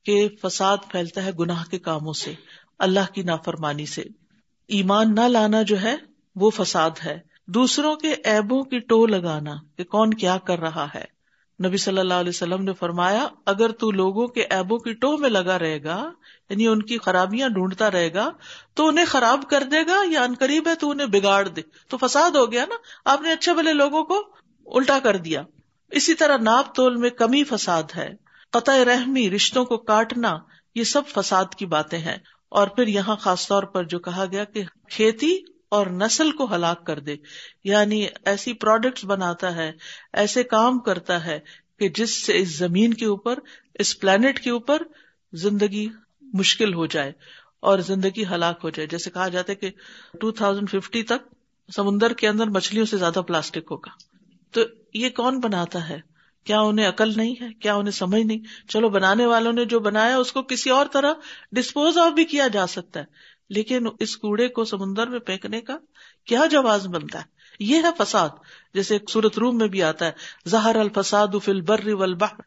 کہ 0.06 0.28
فساد 0.42 0.78
پھیلتا 0.90 1.24
ہے 1.24 1.32
گناہ 1.40 1.64
کے 1.72 1.80
کاموں 1.80 2.14
سے۔ 2.14 2.34
اللہ 2.82 3.14
کی 3.14 3.24
نافرمانی 3.24 3.86
سے۔ 3.86 4.04
ایمان 4.68 5.16
نہ 5.16 5.22
لانا 5.22 5.62
جو 5.62 5.82
ہے، 5.82 5.96
وہ 6.36 6.50
فساد 6.50 6.90
ہے۔ 7.06 7.20
دوسروں 7.48 7.96
کے 7.96 8.14
ایبوں 8.24 8.64
کی 8.64 8.80
ٹو 8.80 9.08
لگانا 9.08 9.56
کہ 9.78 9.84
کون 9.84 10.14
کیا 10.14 10.38
کر 10.38 10.60
رہا 10.60 10.88
ہے۔ 10.96 11.22
نبی 11.68 11.78
صلی 11.78 12.00
اللہ 12.00 12.14
علیہ 12.14 12.30
وسلم 12.30 12.64
نے 12.64 12.74
فرمایا، 12.74 13.28
اگر 13.46 13.72
تو 13.72 13.92
لوگوں 13.92 14.28
کے 14.28 14.42
ایبوں 14.42 14.78
کی 14.78 14.94
ٹو 14.94 15.18
میں 15.18 15.30
لگا 15.30 15.60
رہے 15.60 15.84
گا 15.84 16.12
یعنی 16.50 16.68
ان 16.68 16.82
کی 16.82 16.98
خرابیاں 16.98 17.50
ڈھونڈتا 17.50 17.92
رہے 17.92 18.14
گا، 18.14 18.30
تو 18.74 18.88
انہیں 18.88 19.06
خراب 19.06 19.50
کر 19.50 19.64
دے 19.64 19.82
گا 19.88 19.96
یا 20.12 20.24
ان 20.24 20.34
قریب 20.40 20.68
ہے 20.68 20.76
تو 20.76 20.90
انہیں 20.90 21.08
بگاڑ 21.08 21.48
دے۔ 21.48 21.62
تو 21.88 21.98
فساد 21.98 22.32
ہو 22.32 22.52
گیا 22.52 22.66
نا، 22.70 22.76
آپ 23.06 23.22
نے 23.22 23.32
اچھے 23.32 23.54
بھلے 23.54 23.74
لوگوں 23.74 24.04
کو 24.04 24.28
الٹا 24.66 25.00
کر 25.00 25.18
دیا۔ 25.18 25.44
اسی 25.92 26.14
طرح 26.14 26.38
ناپ 26.38 26.76
تول 26.76 26.96
میں 26.96 27.10
کمی 27.10 27.44
فساد 27.44 27.84
ہے۔ 27.96 28.10
قطع 28.52 28.84
رحمی، 28.86 29.30
رشتوں 29.30 29.66
کو 29.66 29.78
کاٹنا، 29.78 30.38
یہ 30.76 30.84
سب 30.84 31.02
فساد 31.08 31.46
کی 31.58 31.66
باتیں 31.66 32.00
ہیں۔ 32.00 32.18
اور 32.52 32.68
پھر 32.68 32.88
یہاں 32.88 33.16
خاص 33.16 33.48
طور 33.48 33.64
پر 33.64 33.84
جو 33.84 34.00
کہا 34.00 34.26
گیا 34.32 34.44
کہ 34.44 34.64
کھیتی 34.90 35.38
اور 35.70 35.88
نسل 35.88 36.32
کو 36.32 36.56
ہلاک 36.56 36.86
کر 36.86 37.00
دے۔ 37.00 37.16
یعنی 37.64 38.08
ایسی 38.26 38.54
پروڈکٹس 38.54 39.06
بناتا 39.06 39.56
ہے، 39.56 39.72
ایسے 40.14 40.44
کام 40.44 40.80
کرتا 40.80 41.26
ہے 41.26 41.40
کہ 41.80 41.90
جس 41.90 42.26
سے 42.26 42.38
اس 42.38 42.58
زمین 42.58 42.94
کے 42.94 43.06
اوپر، 43.06 43.40
اس 43.74 44.00
پلانٹ 44.00 44.40
کے 44.40 44.50
اوپر 44.50 44.82
زندگی 45.34 45.90
مشکل 46.22 46.74
ہو 46.74 46.86
جائے 46.86 47.12
اور 47.60 47.80
زندگی 47.80 48.26
ہلاک 48.26 48.60
ہو 48.64 48.70
جائے۔ 48.70 48.88
جیسے 48.88 49.10
کہا 49.10 49.28
جاتا 49.28 49.52
ہے 49.52 49.56
کہ 49.56 49.72
ٹو 50.20 50.32
تھاؤزینڈ 50.32 50.70
ففٹی 50.70 51.04
تک 51.04 51.36
سمندر 51.76 52.14
کے 52.14 52.28
اندر 52.28 52.46
مچھلیوں 52.46 52.86
سے 52.86 52.98
زیادہ 52.98 53.22
پلاسٹک 53.28 53.72
ہوگا۔ 53.72 53.90
تو 54.52 54.62
یہ 54.94 55.10
کون 55.10 55.40
بناتا 55.40 55.90
ہے؟ 55.90 56.11
کیا 56.44 56.62
انہیں 56.62 56.90
عقل 56.90 57.14
نہیں 57.18 57.36
ہے؟ 57.42 57.54
کیا 57.54 57.76
انہیں 57.76 57.92
سمجھ 57.92 58.22
نہیں؟ 58.22 58.70
چلو 58.70 58.90
بنانے 58.90 59.26
والوں 59.26 59.54
نے 59.54 59.66
جو 59.66 59.80
بنایا، 59.80 60.18
اس 60.18 60.32
کو 60.32 60.42
کسی 60.42 60.70
اور 60.70 60.86
طرح 60.94 61.14
ڈسپوز 61.52 61.98
آف 61.98 62.12
بھی 62.12 62.26
کیا 62.26 62.48
جا 62.48 62.68
سکتا 62.68 63.00
ہے۔ 63.00 63.06
لیکن 63.50 63.86
اس 64.00 64.18
کوڑے 64.18 64.48
کو 64.48 64.66
سمندر 64.66 65.08
میں 65.08 65.20
پھینکنے 65.20 65.62
کا 65.62 65.78
کیا 66.26 66.46
جواز 66.52 66.88
بنتا 66.88 67.20
ہے؟ 67.20 67.24
یہ 67.60 67.76
ہے 67.76 68.04
فساد۔ 68.04 68.30
جیسے 68.74 68.98
سورت 69.10 69.40
روم 69.40 69.58
میں 69.58 69.68
بھی 69.68 69.84
آتا 69.84 70.06
ہے۔ 70.06 70.12
زہر 70.46 70.76
الفساد 70.76 71.28
فل 71.44 71.62
بر 71.62 71.80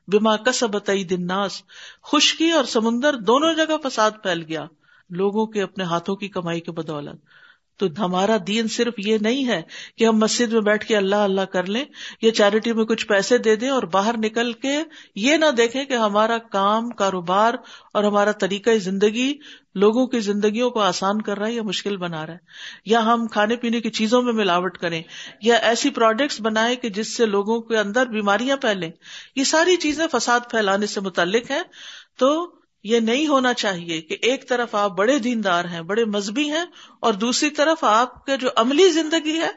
بما 0.08 0.36
کسبت 0.36 0.90
الناس۔ 0.90 1.62
خشکی 2.02 2.50
اور 2.50 2.64
سمندر 2.64 3.14
دونوں 3.14 3.54
جگہ 3.54 3.88
فساد 3.88 4.10
پھیل 4.22 4.42
گیا۔ 4.48 4.66
لوگوں 5.10 5.46
کے 5.46 5.62
اپنے 5.62 5.84
ہاتھوں 5.84 6.16
کی 6.16 6.28
کمائی 6.28 6.60
کے 6.60 6.72
بدولت۔ 6.72 7.43
تو 7.76 7.86
ہمارا 7.98 8.36
دین 8.46 8.68
صرف 8.68 8.94
یہ 8.98 9.18
نہیں 9.20 9.48
ہے 9.48 9.62
کہ 9.98 10.04
ہم 10.06 10.16
مسجد 10.16 10.52
میں 10.52 10.60
بیٹھ 10.60 10.86
کے 10.86 10.96
اللہ 10.96 11.16
اللہ 11.16 11.40
کر 11.40 11.66
لیں، 11.66 11.84
یا 12.22 12.32
چیریٹی 12.32 12.72
میں 12.72 12.84
کچھ 12.84 13.06
پیسے 13.06 13.38
دے 13.38 13.56
دیں 13.56 13.68
اور 13.68 13.82
باہر 13.82 14.14
نکل 14.18 14.52
کے 14.52 14.78
یہ 15.14 15.36
نہ 15.36 15.50
دیکھیں 15.56 15.84
کہ 15.84 15.94
ہمارا 15.94 16.38
کام، 16.38 16.90
کاروبار 16.90 17.54
اور 17.92 18.04
ہمارا 18.04 18.32
طریقہ 18.32 18.70
زندگی 18.70 19.34
لوگوں 19.74 20.06
کی 20.06 20.20
زندگیوں 20.20 20.70
کو 20.70 20.80
آسان 20.80 21.22
کر 21.22 21.38
رہا 21.38 21.46
ہے 21.46 21.52
یا 21.52 21.62
مشکل 21.62 21.96
بنا 21.96 22.26
رہا 22.26 22.32
ہے۔ 22.32 22.38
یا 22.86 23.04
ہم 23.04 23.26
کھانے 23.26 23.56
پینے 23.56 23.80
کی 23.80 23.90
چیزوں 23.90 24.22
میں 24.22 24.32
ملاوٹ 24.32 24.78
کریں، 24.78 25.02
یا 25.42 25.54
ایسی 25.54 25.90
پروڈکٹس 25.90 26.40
بنائیں 26.40 26.76
کہ 26.76 26.88
جس 26.88 27.16
سے 27.16 27.26
لوگوں 27.26 27.60
کے 27.60 27.78
اندر 27.78 28.06
بیماریاں 28.06 28.56
پھیلیں۔ 28.56 28.90
یہ 29.36 29.44
ساری 29.44 29.76
چیزیں 29.76 30.06
فساد 30.12 30.40
پھیلانے 30.50 30.86
سے 30.86 31.00
متعلق 31.00 31.50
ہیں۔ 31.50 31.62
تو 32.18 32.54
یہ 32.84 33.00
نہیں 33.00 33.26
ہونا 33.26 33.54
چاہیے 33.54 34.00
کہ 34.00 34.16
ایک 34.22 34.48
طرف 34.48 34.74
آپ 34.74 34.90
بڑے 34.90 35.18
دیندار 35.18 35.64
ہیں، 35.64 35.82
بڑے 35.82 36.04
مذہبی 36.04 36.50
ہیں، 36.50 36.64
اور 37.00 37.12
دوسری 37.12 37.50
طرف 37.50 37.84
آپ 37.84 38.24
کا 38.26 38.36
جو 38.36 38.48
عملی 38.56 38.88
زندگی 38.88 39.38
ہے، 39.40 39.50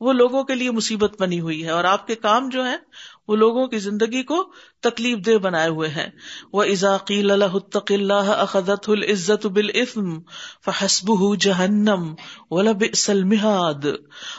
وہ 0.00 0.12
لوگوں 0.12 0.42
کے 0.44 0.54
لیے 0.54 0.70
مصیبت 0.70 1.20
بنی 1.20 1.40
ہوئی 1.40 1.64
ہے، 1.64 1.70
اور 1.70 1.84
آپ 1.84 2.06
کے 2.06 2.14
کام 2.14 2.48
جو 2.48 2.66
ہے 2.66 2.76
وہ 3.28 3.36
لوگوں 3.36 3.66
کی 3.66 3.78
زندگی 3.78 4.22
کو 4.22 4.42
تکلیف 4.80 5.18
دہ 5.26 5.36
بنائے 5.38 5.68
ہوئے 5.68 5.88
ہیں۔ 5.88 6.08
وہ 6.52 6.62
ازاقیل 6.62 7.30
الحتق 7.30 7.92
اللہ 7.92 8.30
اخذت 8.30 8.88
العزت 8.88 9.46
بالعفم 9.46 10.10
فحسب 10.64 11.12
جہنم 11.40 12.14
ولب 12.50 12.84
سلمحاد 12.94 13.86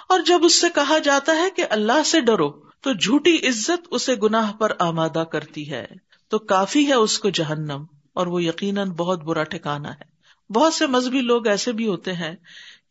اور 0.10 0.20
جب 0.26 0.46
اس 0.46 0.62
سے 0.62 0.68
کہا 0.76 0.98
جاتا 1.00 1.36
ہے 1.36 1.50
کہ 1.56 1.66
اللہ 1.70 2.04
سے 2.06 2.22
ڈرو، 2.22 2.50
تو 2.82 2.94
جھوٹی 2.94 3.36
عزت 3.48 3.88
اسے 3.92 4.16
گناہ 4.16 4.52
پر 4.54 4.72
آمادہ 4.80 5.24
کرتی 5.32 5.70
ہے۔ 5.72 5.86
تو 6.32 6.40
کافی 6.40 6.88
ہے 6.88 6.94
اس 6.94 7.20
کو 7.20 7.30
جہنم۔ 7.30 7.84
اور 8.16 8.28
وہ 8.28 8.44
یقیناً 8.44 8.90
بہت 8.90 9.24
برا 9.24 9.44
ٹھکانا 9.44 9.94
ہے۔ 9.94 10.16
بہت 10.54 10.74
سے 10.74 10.88
مذہبی 10.88 11.22
لوگ 11.22 11.48
ایسے 11.48 11.72
بھی 11.72 11.88
ہوتے 11.88 12.14
ہیں 12.14 12.36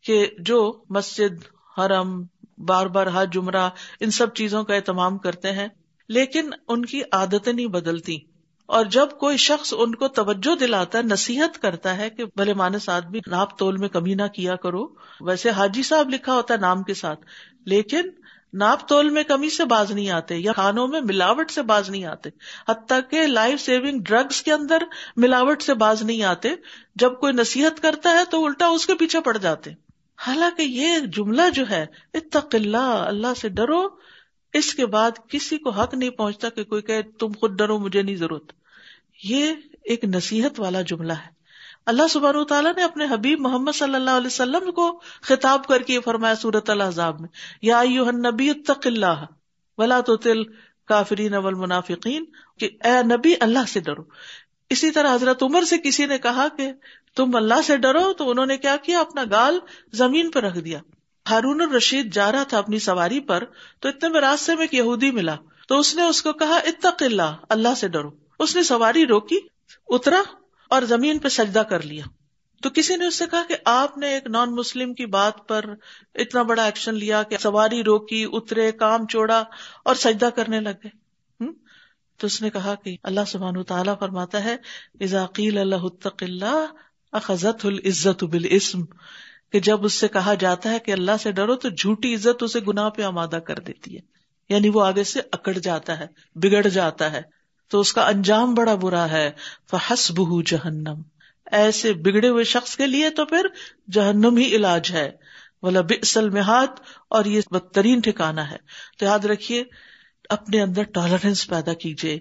کہ 0.03 0.27
جو 0.39 0.83
مسجد، 0.89 1.43
حرم، 1.77 2.23
بار 2.57 2.85
بار 2.85 3.07
حج 3.13 3.33
جمرہ 3.33 3.69
ان 3.99 4.11
سب 4.11 4.33
چیزوں 4.33 4.63
کا 4.63 4.75
اہتمام 4.75 5.17
کرتے 5.17 5.51
ہیں، 5.51 5.67
لیکن 6.09 6.49
ان 6.67 6.85
کی 6.85 7.01
عادتیں 7.11 7.53
نہیں 7.53 7.67
بدلتی۔ 7.67 8.17
اور 8.65 8.85
جب 8.85 9.07
کوئی 9.19 9.37
شخص 9.37 9.73
ان 9.77 9.95
کو 9.95 10.07
توجہ 10.07 10.55
دلاتا 10.55 10.97
ہے 10.97 11.03
نصیحت 11.03 11.61
کرتا 11.61 11.97
ہے 11.97 12.09
کہ 12.09 12.25
بھلے 12.25 12.53
مانے 12.53 12.79
ساتھ 12.79 13.05
بھی 13.05 13.19
ناپ 13.27 13.57
تول 13.57 13.77
میں 13.77 13.89
کمی 13.89 14.13
نہ 14.13 14.27
کیا 14.35 14.55
کرو، 14.55 14.87
ویسے 15.21 15.49
حاجی 15.49 15.83
صاحب 15.83 16.09
لکھا 16.09 16.33
ہوتا 16.33 16.53
ہے 16.53 16.59
نام 16.59 16.83
کے 16.83 16.93
ساتھ، 16.93 17.19
لیکن 17.65 18.01
ناپ 18.53 18.87
تول 18.87 19.09
میں 19.09 19.23
کمی 19.23 19.49
سے 19.49 19.65
باز 19.65 19.91
نہیں 19.91 20.09
آتے 20.09 20.35
یا 20.35 20.53
کھانوں 20.53 20.87
میں 20.87 21.01
ملاوٹ 21.01 21.51
سے 21.51 21.61
باز 21.61 21.89
نہیں 21.89 22.05
آتے، 22.05 22.29
حتیٰ 22.69 22.99
کہ 23.09 23.27
لائف 23.27 23.61
سیونگ 23.61 23.99
ڈرگس 24.03 24.41
کے 24.41 24.53
اندر 24.53 24.77
ملاوٹ 25.17 25.61
سے 25.61 25.73
باز 25.73 26.01
نہیں 26.01 26.23
آتے۔ 26.23 26.49
جب 26.95 27.19
کوئی 27.19 27.33
نصیحت 27.33 27.81
کرتا 27.81 28.11
ہے 28.11 28.23
تو 28.29 28.45
الٹا 28.45 28.67
اس 28.67 28.85
کے 28.85 28.95
پیچھے 28.95 29.21
پڑ 29.21 29.37
جاتے۔ 29.37 29.71
حالانکہ 30.27 30.61
یہ 30.61 30.99
جملہ 30.99 31.49
جو 31.53 31.69
ہے، 31.69 31.85
اتق 32.13 32.55
اللہ 32.55 32.77
اللہ 32.77 33.33
سے 33.37 33.49
ڈرو۔ 33.49 33.87
اس 34.53 34.73
کے 34.73 34.85
بعد 34.85 35.11
کسی 35.29 35.57
کو 35.57 35.69
حق 35.69 35.93
نہیں 35.93 36.09
پہنچتا 36.09 36.49
کہ 36.49 36.63
کوئی 36.63 36.81
کہ 36.81 37.01
تم 37.19 37.31
خود 37.39 37.57
ڈرو، 37.57 37.79
مجھے 37.79 38.01
نہیں 38.01 38.15
ضرورت۔ 38.15 38.51
یہ 39.23 39.53
ایک 39.83 40.05
نصیحت 40.05 40.59
والا 40.59 40.81
جملہ 40.81 41.13
ہے۔ 41.13 41.34
اللہ 41.85 42.07
سبحانہ 42.09 42.43
تعالیٰ 42.43 42.73
نے 42.75 42.83
اپنے 42.83 43.05
حبیب 43.11 43.39
محمد 43.39 43.71
صلی 43.71 43.95
اللہ 43.95 44.09
علیہ 44.09 44.27
وسلم 44.27 44.71
کو 44.71 45.01
خطاب 45.21 45.67
کر 45.67 45.81
کے 45.81 45.99
فرمایا 45.99 46.35
سورت 46.35 46.69
الحضاب 46.69 47.21
میں، 47.21 47.29
یا 47.61 47.83
نبی 48.11 48.49
اتق 48.49 48.87
اللہ، 48.87 49.25
ولا 49.77 50.01
تو 50.01 50.17
تل 50.17 50.43
کافرین 50.87 51.33
اول 51.33 51.53
منافقین 51.53 52.25
کہ 52.59 52.69
اے 52.83 53.03
نبی 53.03 53.33
اللہ 53.39 53.65
سے 53.67 53.79
ڈرو۔ 53.79 54.01
اسی 54.69 54.91
طرح 54.91 55.15
حضرت 55.15 55.43
عمر 55.43 55.63
سے 55.63 55.77
کسی 55.77 56.05
نے 56.05 56.17
کہا 56.17 56.47
کہ 56.57 56.71
تم 57.15 57.35
اللہ 57.35 57.61
سے 57.63 57.77
ڈرو، 57.77 58.13
تو 58.13 58.29
انہوں 58.29 58.45
نے 58.45 58.57
کیا 58.57 58.75
کیا؟ 58.75 58.99
اپنا 58.99 59.23
گال 59.31 59.59
زمین 59.93 60.31
پہ 60.31 60.39
رکھ 60.39 60.59
دیا۔ 60.59 60.79
ہارون 61.29 61.61
الرشید 61.61 62.13
جا 62.13 62.31
رہا 62.31 62.43
تھا 62.43 62.57
اپنی 62.57 62.79
سواری 62.79 63.19
پر، 63.19 63.43
تو 63.79 63.89
اتنے 63.89 64.09
میں 64.09 64.21
راستے 64.21 64.53
میں 64.53 64.61
ایک 64.61 64.73
یہودی 64.73 65.11
ملا۔ 65.11 65.35
تو 65.67 65.79
اس 65.79 65.95
نے 65.95 66.03
اس 66.03 66.21
کو 66.21 66.33
کہا، 66.33 66.55
اتق 66.55 67.03
اللہ 67.03 67.35
اللہ 67.49 67.75
سے 67.77 67.87
ڈرو۔ 67.87 68.09
اس 68.39 68.55
نے 68.55 68.63
سواری 68.63 69.07
روکی، 69.07 69.39
اترا 69.87 70.21
اور 70.69 70.81
زمین 70.81 71.19
پہ 71.19 71.27
سجدہ 71.27 71.59
کر 71.59 71.81
لیا۔ 71.81 72.03
تو 72.61 72.69
کسی 72.69 72.95
نے 72.95 73.07
اس 73.07 73.15
سے 73.15 73.25
کہا 73.31 73.43
کہ 73.49 73.55
آپ 73.65 73.97
نے 73.97 74.07
ایک 74.07 74.27
نان 74.27 74.55
مسلم 74.55 74.93
کی 74.93 75.05
بات 75.05 75.47
پر 75.47 75.65
اتنا 76.15 76.41
بڑا 76.41 76.63
ایکشن 76.65 76.95
لیا 76.95 77.23
کہ 77.23 77.37
سواری 77.37 77.83
روکی، 77.83 78.25
اترے، 78.31 78.71
کام 78.71 79.07
چوڑا 79.07 79.43
اور 79.85 79.95
سجدہ 79.95 80.29
کرنے 80.35 80.59
لگ 80.59 80.69
گئے۔ 80.83 81.05
تو 82.17 82.27
اس 82.27 82.41
نے 82.41 82.49
کہا 82.49 82.75
کہ 82.75 82.97
اللہ 83.03 83.21
سبحان 83.27 83.63
تعالیٰ 83.63 83.99
فرماتا 83.99 84.43
ہے 84.43 84.55
ازاقیل 84.99 85.57
اللہ 85.57 85.75
اللہ 86.21 86.65
اخذت 87.11 87.65
العزت 87.65 88.23
بالاسم۔ 88.23 88.81
کہ 89.51 89.59
جب 89.59 89.85
اس 89.85 89.93
سے 89.93 90.07
کہا 90.07 90.33
جاتا 90.33 90.71
ہے 90.71 90.79
کہ 90.79 90.91
اللہ 90.91 91.11
سے 91.19 91.31
ڈرو 91.31 91.55
تو 91.55 91.69
جھوٹی 91.69 92.15
عزت 92.15 92.43
اسے 92.43 92.59
گناہ 92.67 92.89
پہ 92.89 93.01
آمادہ 93.01 93.35
کر 93.35 93.59
دیتی 93.59 93.95
ہے۔ 93.95 94.01
یعنی 94.49 94.69
وہ 94.69 94.85
آگے 94.85 95.03
سے 95.03 95.19
اکڑ 95.31 95.53
جاتا 95.53 95.99
ہے، 95.99 96.07
بگڑ 96.35 96.67
جاتا 96.67 97.11
ہے۔ 97.11 97.21
تو 97.67 97.79
اس 97.79 97.93
کا 97.93 98.07
انجام 98.07 98.53
بڑا 98.53 98.75
برا 98.75 99.09
ہے۔ 99.09 99.31
فحس 99.71 100.11
بہ 100.11 100.41
جہنم۔ 100.41 101.01
ایسے 101.51 101.93
بگڑے 101.93 102.29
ہوئے 102.29 102.43
شخص 102.43 102.77
کے 102.77 102.87
لیے 102.87 103.09
تو 103.09 103.25
پھر 103.25 103.47
جہنم 103.91 104.37
ہی 104.37 104.55
علاج 104.55 104.91
ہے۔ 104.91 105.11
بولا 105.61 105.81
بسل 105.81 106.29
میں 106.29 106.41
ہاتھ 106.41 106.81
اور 107.09 107.25
یہ 107.25 107.41
بدترین 107.51 107.99
ٹھکانا 107.99 108.51
ہے۔ 108.51 108.57
تو 108.99 109.05
یاد 109.05 109.25
رکھیے، 109.25 109.63
اپنے 110.29 110.61
اندر 110.61 110.83
ٹالرنس 110.83 111.47
پیدا 111.47 111.73
کیجیے 111.73 112.19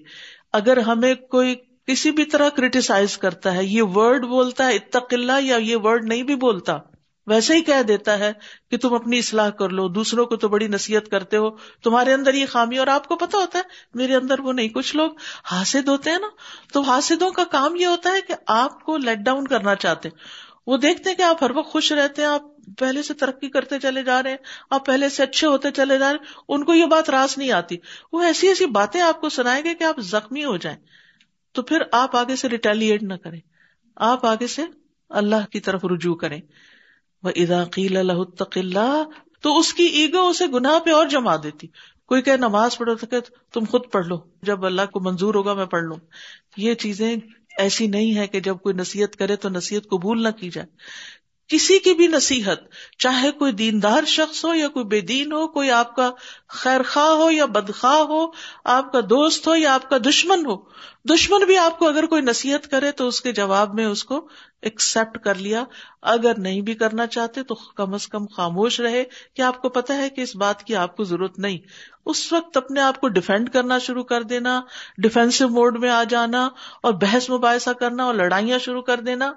اگر 0.52 0.76
ہمیں 0.76 1.14
کوئی 1.14 1.54
کسی 1.86 2.10
بھی 2.10 2.24
طرح 2.24 2.48
کریٹیسائز 2.48 3.18
کرتا 3.18 3.54
ہے، 3.54 3.64
یہ 3.64 3.82
ورڈ 3.82 4.24
بولتا 4.24 4.66
ہے، 4.66 4.74
اتق 4.74 5.06
اللہ، 5.10 5.40
یا 5.40 5.56
یہ 5.56 5.76
ورڈ 5.76 6.04
نہیں 6.04 6.22
بھی 6.22 6.36
بولتا۔ 6.36 6.78
ویسے 7.26 7.54
ہی 7.54 7.62
کہہ 7.62 7.82
دیتا 7.82 8.18
ہے 8.18 8.32
کہ 8.70 8.76
تم 8.76 8.94
اپنی 8.94 9.18
اصلاح 9.18 9.50
کر 9.50 9.68
لو، 9.68 9.88
دوسروں 9.88 10.26
کو 10.26 10.36
تو 10.36 10.48
بڑی 10.48 10.68
نصیحت 10.68 11.08
کرتے 11.08 11.36
ہو، 11.36 11.50
تمہارے 11.82 12.12
اندر 12.12 12.34
یہ 12.34 12.46
خامی 12.46 12.78
اور 12.78 12.86
آپ 12.86 13.08
کو 13.08 13.16
پتا 13.16 13.38
ہوتا 13.38 13.58
ہے، 13.58 13.64
میرے 13.94 14.14
اندر 14.16 14.40
وہ 14.40 14.52
نہیں، 14.52 14.68
کچھ 14.68 14.96
لوگ 14.96 15.10
حاصد 15.44 15.88
ہوتے 15.88 16.10
ہیں 16.10 16.18
نا، 16.18 16.28
تو 16.72 16.80
حاصدوں 16.80 17.30
کا 17.30 17.44
کام 17.44 17.76
یہ 17.76 17.86
ہوتا 17.86 18.10
ہے 18.10 18.20
کہ 18.20 18.34
آپ 18.46 18.82
کو 18.82 18.96
لیٹ 18.96 19.18
ڈاؤن 19.18 19.46
کرنا 19.46 19.74
چاہتے 19.74 20.08
وہ 20.66 20.76
دیکھتے 20.76 21.10
ہیں 21.10 21.16
کہ 21.16 21.22
آپ 21.22 21.42
ہر 21.42 21.50
وقت 21.50 21.68
خوش 21.68 21.92
رہتے 21.92 22.22
ہیں، 22.22 22.28
آپ 22.28 22.42
پہلے 22.78 23.02
سے 23.02 23.14
ترقی 23.14 23.48
کرتے 23.48 23.78
چلے 23.78 24.02
جا 24.02 24.22
رہے 24.22 24.30
ہیں، 24.30 24.36
آپ 24.70 24.86
پہلے 24.86 25.08
سے 25.08 25.22
اچھے 25.22 25.46
ہوتے 25.46 25.70
چلے 25.70 25.98
جا 25.98 26.12
رہے 26.12 26.18
ہیں، 26.18 26.32
ان 26.48 26.64
کو 26.64 26.74
یہ 26.74 26.86
بات 26.86 27.10
راس 27.10 27.38
نہیں 27.38 27.52
آتی۔ 27.52 27.76
وہ 28.12 28.22
ایسی 28.22 28.48
ایسی 28.48 28.66
باتیں 28.66 29.00
آپ 29.00 29.20
کو 29.20 29.28
سنائیں 29.28 29.64
گے 29.64 29.74
کہ 29.74 29.84
آپ 29.84 30.00
زخمی 30.00 30.44
ہو 30.44 30.56
جائیں۔ 30.56 30.78
تو 31.52 31.62
پھر 31.62 31.82
آپ 31.92 32.16
آگے 32.16 32.36
سے 32.36 32.48
ریٹیلیٹ 32.48 33.02
نہ 33.02 33.14
کریں۔ 33.14 33.40
آپ 33.96 34.26
آگے 34.26 34.46
سے 34.46 34.62
اللہ 35.08 35.46
کی 35.52 35.60
طرف 35.60 35.84
رجوع 35.84 36.14
کریں۔ 36.14 36.40
وہ 37.24 37.30
ادا 37.36 37.64
قیل 37.64 37.96
اللہ 37.96 39.02
تو 39.40 39.58
اس 39.58 39.74
کی 39.74 39.82
ایگو 39.82 40.28
اسے 40.28 40.46
گناہ 40.46 40.78
پہ 40.78 40.90
اور 40.90 41.06
جما 41.06 41.36
دیتی۔ 41.36 41.66
کوئی 42.06 42.22
کہ 42.22 42.36
نماز 42.36 42.78
پڑھو 42.78 42.94
تو 42.94 43.06
کہ 43.06 43.16
تم 43.52 43.64
خود 43.70 43.80
پڑھ 43.92 44.06
لو، 44.06 44.16
جب 44.42 44.66
اللہ 44.66 44.82
کو 44.92 45.00
منظور 45.00 45.34
ہوگا 45.34 45.54
میں 45.54 45.66
پڑھ 45.66 45.82
لوں۔ 45.82 45.96
یہ 46.56 46.74
چیزیں 46.74 47.16
ایسی 47.58 47.86
نہیں 47.86 48.16
ہے 48.16 48.26
کہ 48.26 48.40
جب 48.40 48.56
کوئی 48.58 48.74
نصیحت 48.74 49.16
کرے 49.16 49.36
تو 49.36 49.48
نصیحت 49.48 49.82
قبول 49.90 50.22
نہ 50.22 50.28
کی 50.28 50.50
جائے۔ 50.50 50.66
کسی 51.48 51.78
کی 51.78 51.94
بھی 51.94 52.06
نصیحت، 52.06 52.58
چاہے 52.98 53.30
کوئی 53.30 53.52
دیندار 53.52 54.04
شخص 54.04 54.44
ہو 54.44 54.54
یا 54.54 54.68
کوئی 54.68 54.84
بے 54.84 55.00
دین 55.00 55.32
ہو، 55.32 55.48
کوئی 55.48 55.70
آپ 55.70 55.96
کا 55.96 56.10
خیر 56.48 56.80
خواہ 56.82 57.06
ہو 57.06 57.30
یا 57.30 57.44
بدخواہ 57.44 58.00
ہو، 58.00 58.26
آپ 58.64 58.92
کا 58.92 59.00
دوست 59.00 59.48
ہو 59.48 59.54
یا 59.54 59.74
آپ 59.74 59.90
کا 59.90 59.96
دشمن 59.98 60.46
ہو، 60.46 60.56
دشمن 61.10 61.44
بھی 61.44 61.56
آپ 61.56 61.78
کو 61.78 61.88
اگر 61.88 62.06
کوئی 62.06 62.22
نصیحت 62.22 62.70
کرے 62.70 62.90
تو 62.90 63.08
اس 63.08 63.20
کے 63.20 63.32
جواب 63.32 63.74
میں 63.74 63.86
اس 63.86 64.04
کو 64.04 64.28
ایکسپٹ 64.62 65.18
کر 65.18 65.34
لیا۔ 65.34 65.64
اگر 66.02 66.32
نہیں 66.38 66.60
بھی 66.60 66.74
کرنا 66.74 67.06
چاہتے 67.06 67.42
تو 67.42 67.54
کم 67.54 67.94
از 67.94 68.08
کم 68.08 68.26
خاموش 68.26 68.80
رہے 68.80 69.04
کہ 69.34 69.42
آپ 69.42 69.62
کو 69.62 69.68
پتا 69.68 69.96
ہے 69.96 70.10
کہ 70.10 70.20
اس 70.20 70.36
بات 70.36 70.64
کی 70.64 70.76
آپ 70.76 70.96
کو 70.96 71.04
ضرورت 71.04 71.38
نہیں۔ 71.38 71.58
اس 72.06 72.32
وقت 72.32 72.56
اپنے 72.56 72.80
آپ 72.80 73.00
کو 73.00 73.08
ڈیفینڈ 73.08 73.50
کرنا 73.50 73.78
شروع 73.78 74.02
کر 74.02 74.22
دینا 74.22 74.60
ڈیفینسو 74.98 75.48
موڈ 75.48 75.78
میں 75.78 75.90
آ 75.90 76.04
جانا 76.04 76.48
اور 76.82 76.92
بحث 76.92 77.30
مباحثہ 77.30 77.70
کرنا 77.70 78.04
اور 78.04 78.14
لڑائیاں 78.14 78.58
شروع 78.58 78.82
کر 78.82 79.00
دینا۔ 79.00 79.32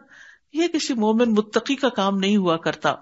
یہ 0.53 0.67
کسی 0.67 0.93
مومن 0.93 1.33
متقی 1.33 1.75
کا 1.75 1.89
کام 1.89 2.17
نہیں 2.17 2.38
ہوا 2.38 2.57
کرتا۔ 2.57 2.93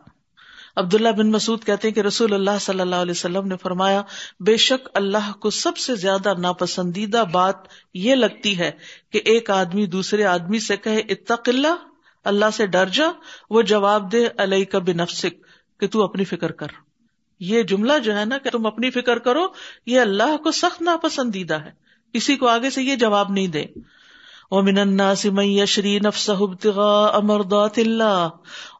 عبداللہ 0.75 1.09
بن 1.09 1.31
مسعود 1.31 1.63
کہتے 1.63 1.91
کہ 1.91 1.99
رسول 1.99 2.33
اللہ 2.33 2.57
صلی 2.59 2.79
اللہ 2.79 2.95
علیہ 2.95 3.11
وسلم 3.11 3.47
نے 3.47 3.55
فرمایا، 3.57 4.01
بے 4.39 4.57
شک 4.57 4.89
اللہ 4.93 5.31
کو 5.31 5.49
سب 5.49 5.77
سے 5.77 5.95
زیادہ 5.95 6.33
ناپسندیدہ 6.37 7.23
بات 7.31 7.55
یہ 7.93 8.15
لگتی 8.15 8.59
ہے 8.59 8.71
کہ 9.09 9.21
ایک 9.25 9.49
آدمی 9.49 9.85
دوسرے 9.85 10.23
آدمی 10.23 10.59
سے 10.59 10.77
کہے، 10.77 10.97
اتق 10.97 11.49
اللہ 11.49 11.75
اللہ 12.23 12.45
سے 12.53 12.65
ڈر 12.65 12.85
جا، 12.89 13.05
وہ 13.49 13.61
جواب 13.61 14.11
دے 14.11 14.27
علیہ 14.37 14.65
کا 14.65 14.79
بنفسک، 14.79 15.33
کہ 15.79 15.87
تو 15.87 16.03
اپنی 16.03 16.23
فکر 16.23 16.51
کر۔ 16.51 16.67
یہ 17.39 17.63
جملہ 17.63 17.99
جو 17.99 18.17
ہے 18.17 18.25
نا 18.25 18.37
کہ 18.37 18.49
تم 18.49 18.65
اپنی 18.65 18.89
فکر 18.89 19.19
کرو، 19.19 19.47
یہ 19.85 19.99
اللہ 19.99 20.37
کو 20.37 20.51
سخت 20.51 20.81
ناپسندیدہ 20.81 21.53
ہے۔ 21.53 21.71
کسی 22.13 22.35
کو 22.35 22.47
آگے 22.47 22.69
سے 22.69 22.83
یہ 22.83 22.95
جواب 22.95 23.31
نہیں 23.31 23.47
دے۔ 23.47 23.65
ومن 24.51 24.77
الناس 24.77 25.25
من 25.25 25.43
يشري 25.43 25.99
نفسه 25.99 26.37
ابتغاء 26.39 27.19
مرضات 27.19 27.79
الله 27.79 28.29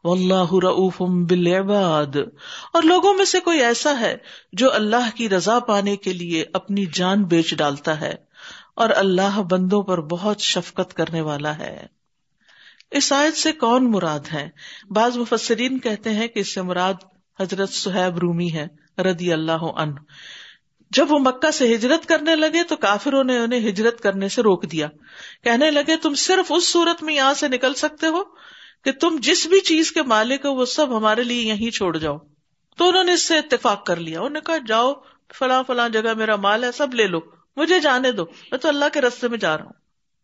والله 0.04 0.60
رؤوف 0.60 1.02
بالعباد۔ 1.02 2.18
اور 2.74 2.84
لوگوں 2.84 3.14
میں 3.14 3.26
سے 3.26 3.40
کوئی 3.40 3.60
ایسا 3.60 4.00
ہے 4.00 4.18
جو 4.54 4.74
اللہ 4.74 5.10
کی 5.16 5.30
رضا 5.30 5.60
پانے 5.60 5.96
کے 5.96 6.14
لیے 6.14 6.46
اپنی 6.54 6.86
جان 6.94 7.24
بیچ 7.24 7.56
ڈالتا 7.56 8.02
ہے 8.02 8.16
اور 8.76 8.90
اللہ 8.96 9.42
بندوں 9.42 9.84
پر 9.84 10.02
بہت 10.02 10.40
شفقت 10.40 10.94
کرنے 10.94 11.22
والا 11.22 11.58
ہے۔ 11.58 11.86
اس 12.92 13.14
آیت 13.14 13.38
سے 13.38 13.52
کون 13.52 13.92
مراد 13.92 14.34
ہے؟ 14.34 14.50
بعض 14.90 15.18
مفسرین 15.18 15.80
کہتے 15.80 16.10
ہیں 16.10 16.28
کہ 16.28 16.40
اس 16.40 16.54
سے 16.54 16.62
مراد 16.62 16.94
حضرت 17.40 17.70
سہیب 17.70 18.18
رومی 18.18 18.54
ہے 18.54 18.68
رضی 18.98 19.34
اللہ 19.34 19.64
عنہ۔ 19.76 19.96
جب 20.90 21.12
وہ 21.12 21.20
مکہ 21.20 21.52
سے 21.52 21.76
ہجرت 21.76 22.06
کرنے 22.06 22.36
لگے 22.36 22.64
تو 22.64 22.76
کافروں 22.76 23.24
نے 23.24 23.38
انہیں 23.40 23.70
ہجرت 23.70 24.02
کرنے 24.02 24.30
سے 24.30 24.42
روک 24.42 24.72
دیا۔ 24.72 24.88
کہنے 25.44 25.72
لگے، 25.72 25.96
تم 25.98 26.16
صرف 26.16 26.52
اس 26.56 26.72
صورت 26.72 27.04
میں 27.04 27.16
یہاں 27.16 27.34
سے 27.34 27.48
نکل 27.48 27.74
سکتے 27.74 28.08
ہو 28.08 28.24
کہ 28.84 28.92
تم 28.92 29.18
جس 29.20 29.48
بھی 29.48 29.60
چیز 29.60 29.92
کے 29.92 30.02
مالک 30.04 30.46
ہو، 30.46 30.54
وہ 30.54 30.66
سب 30.66 30.98
ہمارے 30.98 31.24
لیے 31.24 31.42
یہیں 31.42 31.72
چھوڑ 31.72 31.98
جاؤ۔ 31.98 32.18
تو 32.78 32.90
انہوں 32.90 33.04
نے 33.04 33.14
اس 33.14 33.24
سے 33.24 33.38
اتفاق 33.38 33.86
کر 33.86 33.96
لیا۔ 33.96 34.20
انہوں 34.20 34.30
نے 34.30 34.40
کہا، 34.40 34.58
جاؤ، 34.68 34.94
فلاں 35.40 35.64
فلاں 35.68 35.90
جگہ 35.90 36.14
میرا 36.14 36.36
مال 36.36 36.64
ہے، 36.64 36.72
سب 36.72 36.94
لے 36.94 37.08
لو، 37.08 37.20
مجھے 37.56 37.80
جانے 37.80 38.12
دو، 38.12 38.26
میں 38.52 38.58
تو 38.58 38.68
اللہ 38.68 38.86
کے 38.94 39.02
رستے 39.02 39.28
میں 39.28 39.38
جا 39.38 39.58
رہا 39.58 39.66
ہوں۔ 39.66 39.74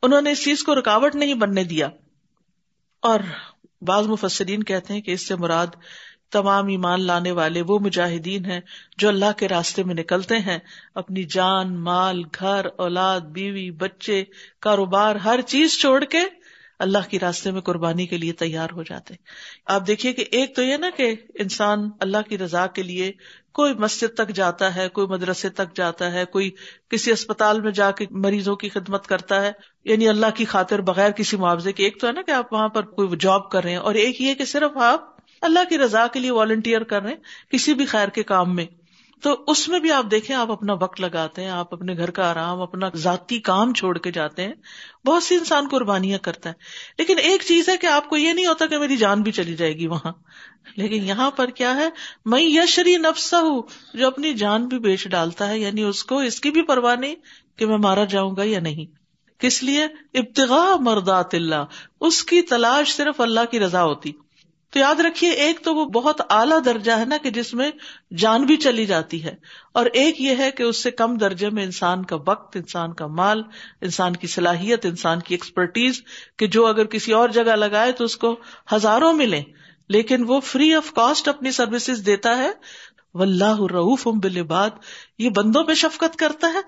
انہوں 0.04 0.22
نے 0.22 0.32
اس 0.32 0.44
چیز 0.44 0.64
کو 0.64 0.76
رکاوٹ 0.76 1.16
نہیں 1.16 1.34
بننے 1.34 1.64
دیا۔ 1.64 1.90
اور 3.02 3.20
بعض 3.82 4.08
مفسرین 4.08 4.64
کہتے 4.64 4.94
ہیں 4.94 5.02
کہ 5.02 5.12
اس 5.12 5.28
سے 5.28 5.36
مراد 5.36 5.68
تمام 6.32 6.68
ایمان 6.68 7.02
لانے 7.02 7.32
والے 7.32 7.62
وہ 7.68 7.80
مجاہدین 7.80 8.46
ہیں 8.46 8.62
جو 8.98 9.08
اللہ 9.08 9.32
کے 9.38 9.48
راستے 9.48 9.84
میں 9.84 9.96
نکلتے 9.96 10.40
ہیں۔ 10.40 10.60
اپنی 10.96 11.24
جان، 11.24 11.84
مال، 11.84 12.24
گھر، 12.40 12.66
اولاد، 12.78 13.20
بیوی، 13.20 13.72
بچے، 13.72 14.24
کاروبار، 14.60 15.16
ہر 15.16 15.42
چیز 15.42 15.80
چھوڑ 15.80 16.04
کے 16.04 16.20
اللہ 16.80 16.98
کے 17.10 17.20
راستے 17.20 17.52
میں 17.52 17.62
قربانی 17.62 18.08
کے 18.08 18.18
لیے 18.18 18.34
تیار 18.34 18.68
ہو 18.72 18.84
جاتے۔ 18.84 19.14
آپ 19.66 19.88
دیکھیے 19.88 20.14
کہ 20.14 20.26
ایک 20.32 20.56
تو 20.56 20.64
یہ 20.64 20.78
نا 20.78 20.90
کہ 20.98 21.16
انسان 21.40 21.90
اللہ 22.00 22.18
کی 22.30 22.38
رضا 22.38 22.68
کے 22.68 22.84
لیے 22.84 23.12
کوئی 23.52 23.74
مسجد 23.74 24.14
تک 24.14 24.30
جاتا 24.30 24.76
ہے، 24.76 24.90
کوئی 24.90 25.08
مدرسے 25.08 25.50
تک 25.50 25.76
جاتا 25.76 26.12
ہے، 26.12 26.26
کوئی 26.26 26.52
کسی 26.90 27.12
اسپتال 27.12 27.62
میں 27.62 27.72
جا 27.72 27.92
کے 27.92 28.06
مریضوں 28.12 28.56
کی 28.56 28.70
خدمت 28.70 29.08
کرتا 29.08 29.42
ہے۔ 29.42 29.52
یعنی 29.86 30.10
اللہ 30.10 30.26
کی 30.36 30.46
خاطر 30.46 30.82
بغیر 30.82 31.12
کسی 31.12 31.38
معاوضے 31.38 31.72
کے، 31.72 31.84
ایک 31.84 32.02
تو 32.02 32.08
ہے 32.08 32.12
نا 32.12 32.22
کہ 32.22 32.32
آپ 32.32 32.54
وہاں 32.54 32.70
پر 32.70 32.84
کوئی 32.84 33.10
جاب 33.20 33.50
کر 33.50 33.64
رہے 33.64 33.72
ہیں 33.72 33.78
اور 33.78 33.96
ایک 33.96 34.22
یہ 34.22 34.34
کہ 34.34 34.46
صرف 34.46 34.78
آپ 34.78 35.11
اللہ 35.42 35.60
کی 35.70 35.78
رضا 35.78 36.08
کے 36.08 36.20
لیے 36.20 36.32
والنٹیئر 36.32 36.84
کر 36.84 37.02
رہے 37.02 37.10
ہیں 37.10 37.52
کسی 37.52 37.74
بھی 37.74 37.86
خیر 37.86 38.08
کے 38.08 38.24
کام 38.24 38.56
میں۔ 38.56 38.66
تو 39.22 39.44
اس 39.48 39.70
میں 39.70 39.80
بھی 39.80 39.92
آپ 39.92 40.06
دیکھیں، 40.12 40.36
آپ 40.36 40.52
اپنا 40.52 40.74
وقت 40.74 41.02
لگاتے 41.02 41.44
ہیں، 41.44 41.50
آپ 41.50 41.74
اپنے 41.74 41.98
گھر 41.98 42.12
کا 42.12 42.32
آرام، 42.32 42.62
اپنا 42.62 42.90
ذاتی 42.96 43.40
کام 43.40 43.74
چھوڑ 43.74 43.98
کے 43.98 44.12
جاتے 44.12 44.44
ہیں۔ 44.44 44.54
بہت 45.06 45.24
سی 45.24 45.36
انسان 45.36 45.68
قربانیاں 45.72 46.20
کرتا 46.20 46.50
ہے 46.50 46.54
لیکن 46.98 47.20
ایک 47.20 47.42
چیز 47.48 47.70
ہے 47.70 47.78
کہ 47.78 47.88
آپ 47.88 48.10
کو 48.10 48.18
یہ 48.18 48.34
نہیں 48.34 48.46
ہوتا 48.46 48.66
کہ 48.66 48.78
میری 48.78 48.98
جان 48.98 49.22
بھی 49.22 49.32
چلی 49.32 49.56
جائے 49.56 49.76
گی 49.76 49.88
وہاں۔ 49.88 50.12
لیکن 50.76 51.04
یہاں 51.04 51.32
پر 51.32 51.48
کیا 51.48 51.76
ہے؟ 51.76 51.90
میں 52.26 52.42
یشری 52.42 52.98
نفسا 52.98 53.40
ہوں 53.40 53.62
جو 53.94 54.08
اپنی 54.08 54.34
جان 54.34 54.68
بھی 54.68 54.80
بیچ 54.80 55.08
ڈالتا 55.08 55.50
ہے 55.50 55.60
یعنی 55.60 55.84
اس 55.84 56.04
کو، 56.04 56.18
اس 56.20 56.40
کی 56.40 56.52
بھی 56.52 56.62
پرواہ 56.62 56.96
نہیں 56.96 57.16
کہ 57.56 57.66
میں 57.66 57.78
مارا 57.78 58.04
جاؤں 58.04 58.36
گا 58.36 58.44
یا 58.44 58.60
نہیں۔ 58.60 58.86
کس 59.40 59.64
لیے؟ 59.64 59.84
ابتغا 60.14 60.76
مردات 60.80 61.36
اللہ۔ 61.36 61.66
اس 62.02 62.24
کی 62.24 62.42
تلاش 62.42 62.96
صرف 62.96 63.22
اللہ 63.22 63.40
کی 63.52 63.60
رضا 63.60 63.84
ہوتی۔ 63.84 64.12
تو 64.72 64.80
یاد 64.80 65.00
رکھیے، 65.00 65.30
ایک 65.30 65.60
تو 65.64 65.76
وہ 65.76 65.86
بہت 65.86 66.22
اعلیٰ 66.30 66.60
درجہ 66.66 66.92
ہے 66.92 67.06
نا 67.06 67.18
کہ 67.18 67.30
جس 67.30 67.54
میں 67.54 67.72
جان 68.18 68.46
بھی 68.46 68.58
چلی 68.58 68.86
جاتی 68.86 69.24
ہے، 69.24 69.36
اور 69.74 69.86
ایک 69.86 70.22
یہ 70.22 70.36
ہے 70.38 70.52
کہ 70.52 70.64
اس 70.64 70.84
سے 70.84 70.92
کم 70.92 71.18
درجے 71.18 71.50
میں 71.50 71.64
انسان 71.64 72.06
کا 72.06 72.18
وقت، 72.28 72.56
انسان 72.56 72.94
کا 72.94 73.08
مال، 73.08 73.42
انسان 73.82 74.16
کی 74.16 74.28
صلاحیت، 74.28 74.86
انسان 74.86 75.20
کی 75.20 75.34
ایکسپرٹیز 75.34 76.02
کہ 76.38 76.48
جو 76.48 76.66
اگر 76.66 76.86
کسی 76.86 77.12
اور 77.12 77.30
جگہ 77.30 77.56
لگائے 77.56 77.92
تو 77.92 78.04
اس 78.04 78.18
کو 78.18 78.36
ہزاروں 78.76 79.14
ملے 79.14 79.42
لیکن 79.90 80.24
وہ 80.28 80.40
فری 80.40 80.74
آف 80.76 80.92
کاسٹ 80.94 81.28
اپنی 81.28 81.52
سروسز 81.52 82.06
دیتا 82.06 82.38
ہے۔ 82.38 82.52
و 83.14 83.22
اللہ 83.22 83.62
رعف 83.72 84.08
بلباد 84.24 84.70
یہ 85.18 85.30
بندوں 85.30 85.64
پہ 85.64 85.74
شفقت 85.74 86.16
کرتا 86.16 86.48
ہے۔ 86.54 86.62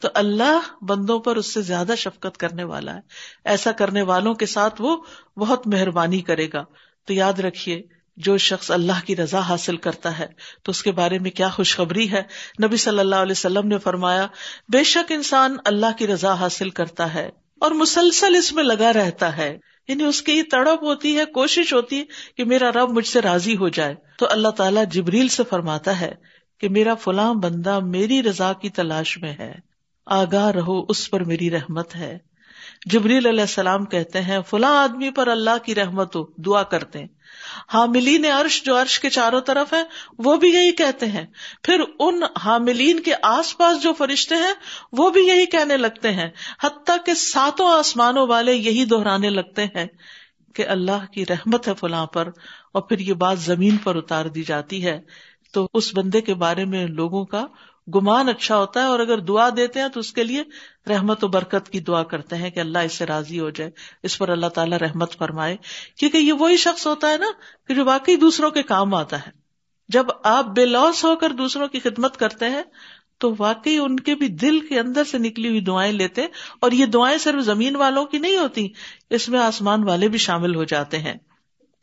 تو 0.00 0.08
اللہ 0.14 0.84
بندوں 0.84 1.18
پر 1.18 1.36
اس 1.36 1.54
سے 1.54 1.62
زیادہ 1.62 1.94
شفقت 1.96 2.36
کرنے 2.36 2.64
والا 2.64 2.94
ہے۔ 2.94 3.00
ایسا 3.44 3.72
کرنے 3.72 4.02
والوں 4.02 4.34
کے 4.34 4.46
ساتھ 4.46 4.80
وہ 4.82 4.96
بہت 5.36 5.66
مہربانی 5.66 6.20
کرے 6.20 6.48
گا۔ 6.52 6.64
تو 7.04 7.12
یاد 7.12 7.40
رکھیے، 7.40 7.82
جو 8.16 8.36
شخص 8.36 8.70
اللہ 8.70 9.06
کی 9.06 9.16
رضا 9.16 9.40
حاصل 9.40 9.76
کرتا 9.76 10.18
ہے، 10.18 10.26
تو 10.62 10.70
اس 10.70 10.82
کے 10.82 10.92
بارے 10.92 11.18
میں 11.18 11.30
کیا 11.30 11.48
خوشخبری 11.48 12.12
ہے؟ 12.12 12.22
نبی 12.62 12.76
صلی 12.76 12.98
اللہ 12.98 13.16
علیہ 13.16 13.32
وسلم 13.32 13.68
نے 13.68 13.78
فرمایا، 13.78 14.26
بے 14.68 14.84
شک 14.84 15.12
انسان 15.12 15.56
اللہ 15.64 15.98
کی 15.98 16.06
رضا 16.06 16.34
حاصل 16.34 16.70
کرتا 16.70 17.14
ہے 17.14 17.30
اور 17.60 17.70
مسلسل 17.70 18.36
اس 18.36 18.52
میں 18.52 18.62
لگا 18.62 18.92
رہتا 18.92 19.36
ہے۔ 19.36 19.58
یعنی 19.88 20.04
اس 20.04 20.22
کی 20.22 20.32
یہ 20.32 20.42
تڑپ 20.50 20.82
ہوتی 20.82 21.18
ہے، 21.18 21.24
کوشش 21.24 21.72
ہوتی 21.72 21.98
ہے 21.98 22.04
کہ 22.36 22.44
میرا 22.44 22.70
رب 22.70 22.90
مجھ 22.90 23.06
سے 23.06 23.20
راضی 23.20 23.56
ہو 23.56 23.68
جائے۔ 23.68 23.94
تو 24.18 24.26
اللہ 24.30 24.48
تعالیٰ 24.48 24.84
جبریل 24.90 25.28
سے 25.28 25.42
فرماتا 25.50 26.00
ہے 26.00 26.14
کہ 26.58 26.68
میرا 26.68 26.94
فلاں 26.94 27.34
بندہ 27.34 27.78
میری 27.78 28.22
رضا 28.22 28.52
کی 28.52 28.70
تلاش 28.70 29.18
میں 29.18 29.34
ہے۔ 29.38 29.54
آگاہ 30.06 30.50
رہو، 30.50 30.86
اس 30.88 31.10
پر 31.10 31.24
میری 31.24 31.50
رحمت 31.50 31.96
ہے۔ 31.96 32.18
جبریل 32.86 33.26
علیہ 33.26 33.40
السلام 33.40 33.84
کہتے 33.84 34.20
ہیں، 34.20 34.38
فلاں 34.50 34.82
آدمی 34.82 35.10
پر 35.10 35.28
اللہ 35.28 35.58
کی 35.64 35.74
رحمت 35.74 36.16
ہو، 36.16 36.24
دعا 36.36 36.62
کرتے 36.62 36.98
ہیں۔ 36.98 37.06
حاملین 37.74 38.24
عرش 38.24 38.62
جو 38.62 38.80
عرش 38.80 39.00
کے 39.00 39.10
چاروں 39.10 39.40
طرف 39.40 39.72
ہے 39.72 39.82
وہ 40.18 40.36
بھی 40.36 40.48
یہی 40.48 40.72
کہتے 40.72 41.06
ہیں۔ 41.06 41.26
پھر 41.62 41.80
ان 41.98 42.22
حاملین 42.44 43.00
کے 43.00 43.14
آس 43.22 43.56
پاس 43.58 43.82
جو 43.82 43.92
فرشتے 43.92 44.34
ہیں، 44.34 44.52
وہ 44.92 45.10
بھی 45.10 45.20
یہی 45.20 45.46
کہنے 45.46 45.76
لگتے 45.76 46.12
ہیں۔ 46.12 46.28
حتیٰ 46.62 46.96
کہ 47.06 47.14
ساتوں 47.14 47.68
آسمانوں 47.68 48.26
والے 48.26 48.54
یہی 48.54 48.84
دہرانے 48.84 49.30
لگتے 49.30 49.64
ہیں 49.64 49.86
کہ 50.54 50.66
اللہ 50.66 51.06
کی 51.12 51.26
رحمت 51.26 51.68
ہے 51.68 51.74
فلاں 51.74 52.06
پر، 52.06 52.28
اور 52.72 52.82
پھر 52.82 52.98
یہ 52.98 53.12
بات 53.14 53.38
زمین 53.38 53.76
پر 53.76 53.96
اتار 53.96 54.24
دی 54.24 54.42
جاتی 54.42 54.84
ہے۔ 54.86 55.00
تو 55.52 55.68
اس 55.74 55.90
بندے 55.94 56.20
کے 56.20 56.34
بارے 56.34 56.64
میں 56.64 56.86
لوگوں 56.86 57.24
کا 57.24 57.46
گمان 57.94 58.28
اچھا 58.28 58.56
ہوتا 58.56 58.80
ہے 58.80 58.84
اور 58.84 59.00
اگر 59.00 59.18
دعا 59.18 59.48
دیتے 59.56 59.80
ہیں 59.80 59.88
تو 59.88 60.00
اس 60.00 60.12
کے 60.12 60.24
لیے 60.24 60.42
رحمت 60.88 61.24
و 61.24 61.28
برکت 61.28 61.68
کی 61.68 61.80
دعا 61.80 62.02
کرتے 62.02 62.36
ہیں 62.36 62.50
کہ 62.50 62.60
اللہ 62.60 62.78
اس 62.78 62.92
سے 62.92 63.06
راضی 63.06 63.40
ہو 63.40 63.50
جائے، 63.50 63.70
اس 64.02 64.18
پر 64.18 64.28
اللہ 64.28 64.46
تعالیٰ 64.46 64.78
رحمت 64.78 65.18
فرمائے۔ 65.18 65.56
کیونکہ 65.98 66.18
یہ 66.18 66.32
وہی 66.32 66.56
شخص 66.56 66.86
ہوتا 66.86 67.08
ہے 67.08 67.16
نا 67.16 67.26
کہ 67.68 67.74
جو 67.74 67.84
واقعی 67.84 68.16
دوسروں 68.16 68.50
کے 68.50 68.62
کام 68.62 68.94
آتا 68.94 69.26
ہے۔ 69.26 69.30
جب 69.88 70.06
آپ 70.24 70.44
بے 70.44 70.66
لوس 70.66 71.04
ہو 71.04 71.16
کر 71.16 71.30
دوسروں 71.30 71.68
کی 71.68 71.80
خدمت 71.80 72.16
کرتے 72.16 72.50
ہیں، 72.50 72.62
تو 73.18 73.34
واقعی 73.38 73.78
ان 73.78 74.00
کے 74.00 74.14
بھی 74.14 74.28
دل 74.28 74.60
کے 74.60 74.80
اندر 74.80 75.04
سے 75.04 75.18
نکلی 75.18 75.48
ہوئی 75.48 75.60
دعائیں 75.60 75.92
لیتے 75.92 76.26
اور 76.60 76.70
یہ 76.70 76.86
دعائیں 76.86 77.18
صرف 77.18 77.42
زمین 77.42 77.76
والوں 77.76 78.04
کی 78.04 78.18
نہیں 78.18 78.36
ہوتی، 78.36 78.68
اس 79.10 79.28
میں 79.28 79.40
آسمان 79.40 79.84
والے 79.84 80.08
بھی 80.08 80.18
شامل 80.18 80.54
ہو 80.54 80.64
جاتے 80.64 80.98
ہیں۔ 80.98 81.14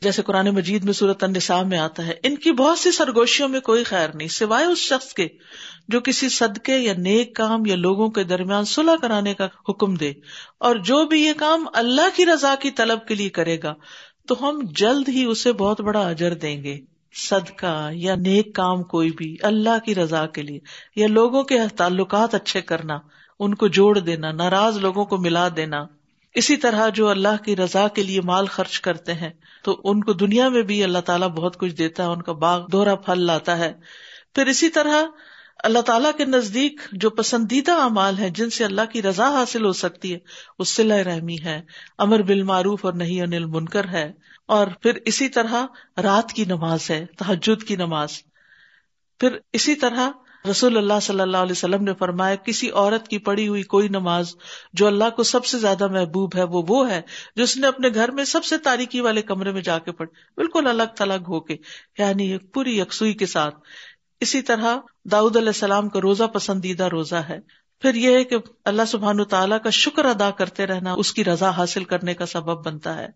جیسے 0.01 0.21
قرآن 0.21 0.49
مجید 0.49 0.83
میں 0.83 0.93
صورت 0.93 1.23
النساء 1.23 1.61
میں 1.61 1.77
آتا 1.77 2.07
ہے، 2.07 2.13
ان 2.23 2.35
کی 2.35 2.51
بہت 2.51 2.79
سی 2.79 2.91
سرگوشیوں 2.91 3.49
میں 3.49 3.59
کوئی 3.59 3.83
خیر 3.83 4.09
نہیں، 4.13 4.27
سوائے 4.27 4.65
اس 4.65 4.77
شخص 4.77 5.13
کے 5.13 5.27
جو 5.87 5.99
کسی 5.99 6.29
صدقے 6.29 6.77
یا 6.77 6.93
نیک 6.97 7.35
کام 7.35 7.65
یا 7.65 7.75
لوگوں 7.75 8.09
کے 8.09 8.23
درمیان 8.23 8.65
صلح 8.65 8.95
کرانے 9.01 9.33
کا 9.33 9.47
حکم 9.69 9.95
دے۔ 9.95 10.13
اور 10.57 10.75
جو 10.75 11.05
بھی 11.05 11.21
یہ 11.21 11.33
کام 11.37 11.65
اللہ 11.73 12.15
کی 12.15 12.25
رضا 12.25 12.55
کی 12.61 12.71
طلب 12.71 13.07
کے 13.07 13.15
لیے 13.15 13.29
کرے 13.29 13.57
گا، 13.63 13.73
تو 14.27 14.35
ہم 14.41 14.59
جلد 14.75 15.09
ہی 15.09 15.23
اسے 15.23 15.51
بہت 15.51 15.81
بڑا 15.81 16.07
اجر 16.07 16.33
دیں 16.33 16.63
گے۔ 16.63 16.79
صدقہ 17.13 17.89
یا 17.93 18.15
نیک 18.15 18.55
کام 18.55 18.83
کوئی 18.83 19.11
بھی 19.11 19.35
اللہ 19.41 19.85
کی 19.85 19.95
رضا 19.95 20.25
کے 20.25 20.41
لیے 20.41 20.59
یا 20.95 21.07
لوگوں 21.07 21.43
کے 21.43 21.59
تعلقات 21.77 22.35
اچھے 22.35 22.61
کرنا، 22.61 22.99
ان 23.39 23.55
کو 23.55 23.67
جوڑ 23.67 23.99
دینا، 23.99 24.31
ناراض 24.31 24.77
لوگوں 24.77 25.05
کو 25.05 25.17
ملا 25.17 25.47
دینا 25.55 25.85
اسی 26.37 26.57
طرح 26.57 26.89
جو 26.89 27.07
اللہ 27.07 27.43
کی 27.45 27.55
رضا 27.55 27.87
کے 27.87 28.03
لیے 28.03 28.21
مال 28.21 28.45
خرچ 28.45 28.81
کرتے 28.81 29.13
ہیں، 29.13 29.29
تو 29.63 29.81
ان 29.83 30.03
کو 30.03 30.13
دنیا 30.13 30.49
میں 30.49 30.61
بھی 30.61 30.83
اللہ 30.83 30.99
تعالیٰ 30.99 31.27
بہت 31.27 31.59
کچھ 31.59 31.73
دیتا 31.73 32.03
ہے، 32.03 32.07
ان 32.07 32.21
کا 32.21 32.31
باغ 32.31 32.67
دوہرا 32.67 32.95
پھل 32.95 33.21
لاتا 33.21 33.57
ہے۔ 33.57 33.73
پھر 34.35 34.45
اسی 34.45 34.69
طرح 34.69 35.03
اللہ 35.63 35.79
تعالیٰ 35.79 36.11
کے 36.17 36.25
نزدیک 36.25 36.81
جو 36.91 37.09
پسندیدہ 37.09 37.71
اعمال 37.71 38.17
ہیں، 38.17 38.29
جن 38.29 38.49
سے 38.49 38.65
اللہ 38.65 38.81
کی 38.91 39.01
رضا 39.01 39.29
حاصل 39.29 39.65
ہو 39.65 39.71
سکتی 39.71 40.13
ہے، 40.13 40.19
وہ 40.59 40.63
سلح 40.63 41.03
رحمی 41.03 41.37
ہے، 41.43 41.61
امر 41.97 42.21
بالمعروف 42.21 42.85
اور 42.85 42.93
نہیں 42.93 43.21
انل 43.21 43.45
منکر 43.45 43.87
ہے۔ 43.87 44.11
اور 44.45 44.67
پھر 44.67 44.91
اسی 45.05 45.29
طرح 45.29 45.65
رات 46.03 46.33
کی 46.33 46.45
نماز 46.45 46.91
ہے 46.91 47.05
تحجد 47.17 47.63
کی 47.63 47.75
نماز۔ 47.75 48.09
پھر 49.19 49.37
اسی 49.53 49.75
طرح 49.75 50.09
رسول 50.49 50.77
اللہ 50.77 50.99
صلی 51.01 51.19
اللہ 51.19 51.37
علیہ 51.37 51.51
وسلم 51.51 51.83
نے 51.83 51.93
فرمایا، 51.93 52.35
کسی 52.35 52.69
عورت 52.69 53.07
کی 53.07 53.17
پڑی 53.17 53.47
ہوئی 53.47 53.63
کوئی 53.63 53.87
نماز 53.87 54.35
جو 54.73 54.87
اللہ 54.87 55.09
کو 55.15 55.23
سب 55.23 55.45
سے 55.45 55.57
زیادہ 55.57 55.87
محبوب 55.87 56.35
ہے، 56.35 56.43
وہ 56.43 56.63
وہ 56.67 56.89
ہے 56.89 57.01
جس 57.35 57.57
نے 57.57 57.67
اپنے 57.67 57.87
گھر 57.93 58.11
میں 58.11 58.23
سب 58.23 58.45
سے 58.45 58.57
تاریخی 58.57 58.99
والے 58.99 59.21
کمرے 59.21 59.51
میں 59.51 59.61
جا 59.61 59.79
کے 59.79 59.91
پڑھ 59.91 60.09
بالکل 60.37 60.67
الگ 60.67 60.83
تھلگ 60.95 61.23
ہو 61.27 61.39
کے 61.39 61.55
یعنی 61.97 62.37
پوری 62.37 62.79
یکسوئی 62.79 63.13
کے 63.13 63.25
ساتھ۔ 63.25 63.55
اسی 64.19 64.41
طرح 64.41 64.77
داؤد 65.11 65.37
علیہ 65.37 65.47
السلام 65.47 65.89
کا 65.89 66.01
روزہ 66.01 66.23
پسندیدہ 66.23 66.87
روزہ 66.87 67.15
ہے۔ 67.15 67.39
پھر 67.81 67.95
یہ 67.95 68.15
ہے 68.15 68.23
کہ 68.23 68.35
اللہ 68.65 68.81
سبحان 68.87 69.23
تعالیٰ 69.23 69.57
کا 69.63 69.69
شکر 69.69 70.05
ادا 70.05 70.29
کرتے 70.29 70.67
رہنا 70.67 70.93
اس 70.93 71.13
کی 71.13 71.25
رضا 71.25 71.49
حاصل 71.49 71.83
کرنے 71.83 72.13
کا 72.13 72.25
سبب 72.25 72.65
بنتا 72.65 72.97
ہے۔ 72.97 73.07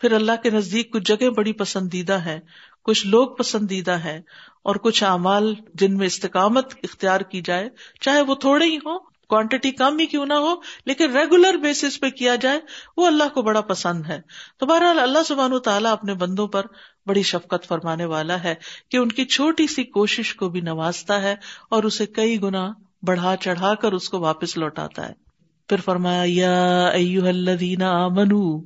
پھر 0.00 0.12
اللہ 0.12 0.32
کے 0.42 0.50
نزدیک 0.50 0.92
کچھ 0.92 1.02
جگہ 1.02 1.30
بڑی 1.30 1.52
پسندیدہ 1.52 2.12
ہے 2.12 2.40
کچھ 2.84 3.06
لوگ 3.06 3.28
پسندیدہ 3.28 3.92
ہے 3.92 4.20
اور 4.64 4.76
کچھ 4.76 5.04
اعمال 5.04 5.54
جن 5.74 5.96
میں 5.96 6.06
استقامت 6.06 6.74
اختیار 6.82 7.20
کی 7.20 7.40
جائے، 7.40 7.68
چاہے 8.00 8.20
وہ 8.20 8.34
تھوڑے 8.34 8.64
ہی 8.64 8.76
ہوں 8.76 8.98
کوانٹٹی 9.28 9.70
کم 9.70 9.98
ہی 9.98 10.06
کیوں 10.06 10.26
نہ 10.26 10.34
ہو، 10.34 10.54
لیکن 10.86 11.16
ریگولر 11.16 11.54
بیسس 11.54 12.00
پہ 12.00 12.10
کیا 12.10 12.34
جائے، 12.34 12.60
وہ 12.96 13.06
اللہ 13.06 13.28
کو 13.34 13.42
بڑا 13.42 13.60
پسند 13.60 14.06
ہے۔ 14.06 14.20
تو 14.58 14.66
بہرحال 14.66 14.98
اللہ 14.98 15.18
سبحان 15.26 15.58
تعالیٰ 15.58 15.92
اپنے 15.92 16.14
بندوں 16.14 16.46
پر 16.48 16.66
بڑی 17.06 17.22
شفقت 17.22 17.68
فرمانے 17.68 18.04
والا 18.04 18.44
ہے 18.44 18.54
کہ 18.90 18.96
ان 18.96 19.08
کی 19.08 19.24
چھوٹی 19.24 19.66
سی 19.66 19.84
کوشش 19.84 20.34
کو 20.34 20.48
بھی 20.48 20.60
نوازتا 20.60 21.22
ہے 21.22 21.36
اور 21.70 21.82
اسے 21.82 22.06
کئی 22.06 22.42
گنا 22.42 22.70
بڑھا 23.02 23.34
چڑھا 23.40 23.74
کر 23.74 23.92
اس 23.92 24.08
کو 24.08 24.20
واپس 24.20 24.56
لوٹاتا 24.56 25.08
ہے۔ 25.08 25.23
پھر 25.68 25.80
فرمایا، 25.80 26.24
یا 26.26 26.90
الذین 27.28 27.82
آمنوا 27.82 28.60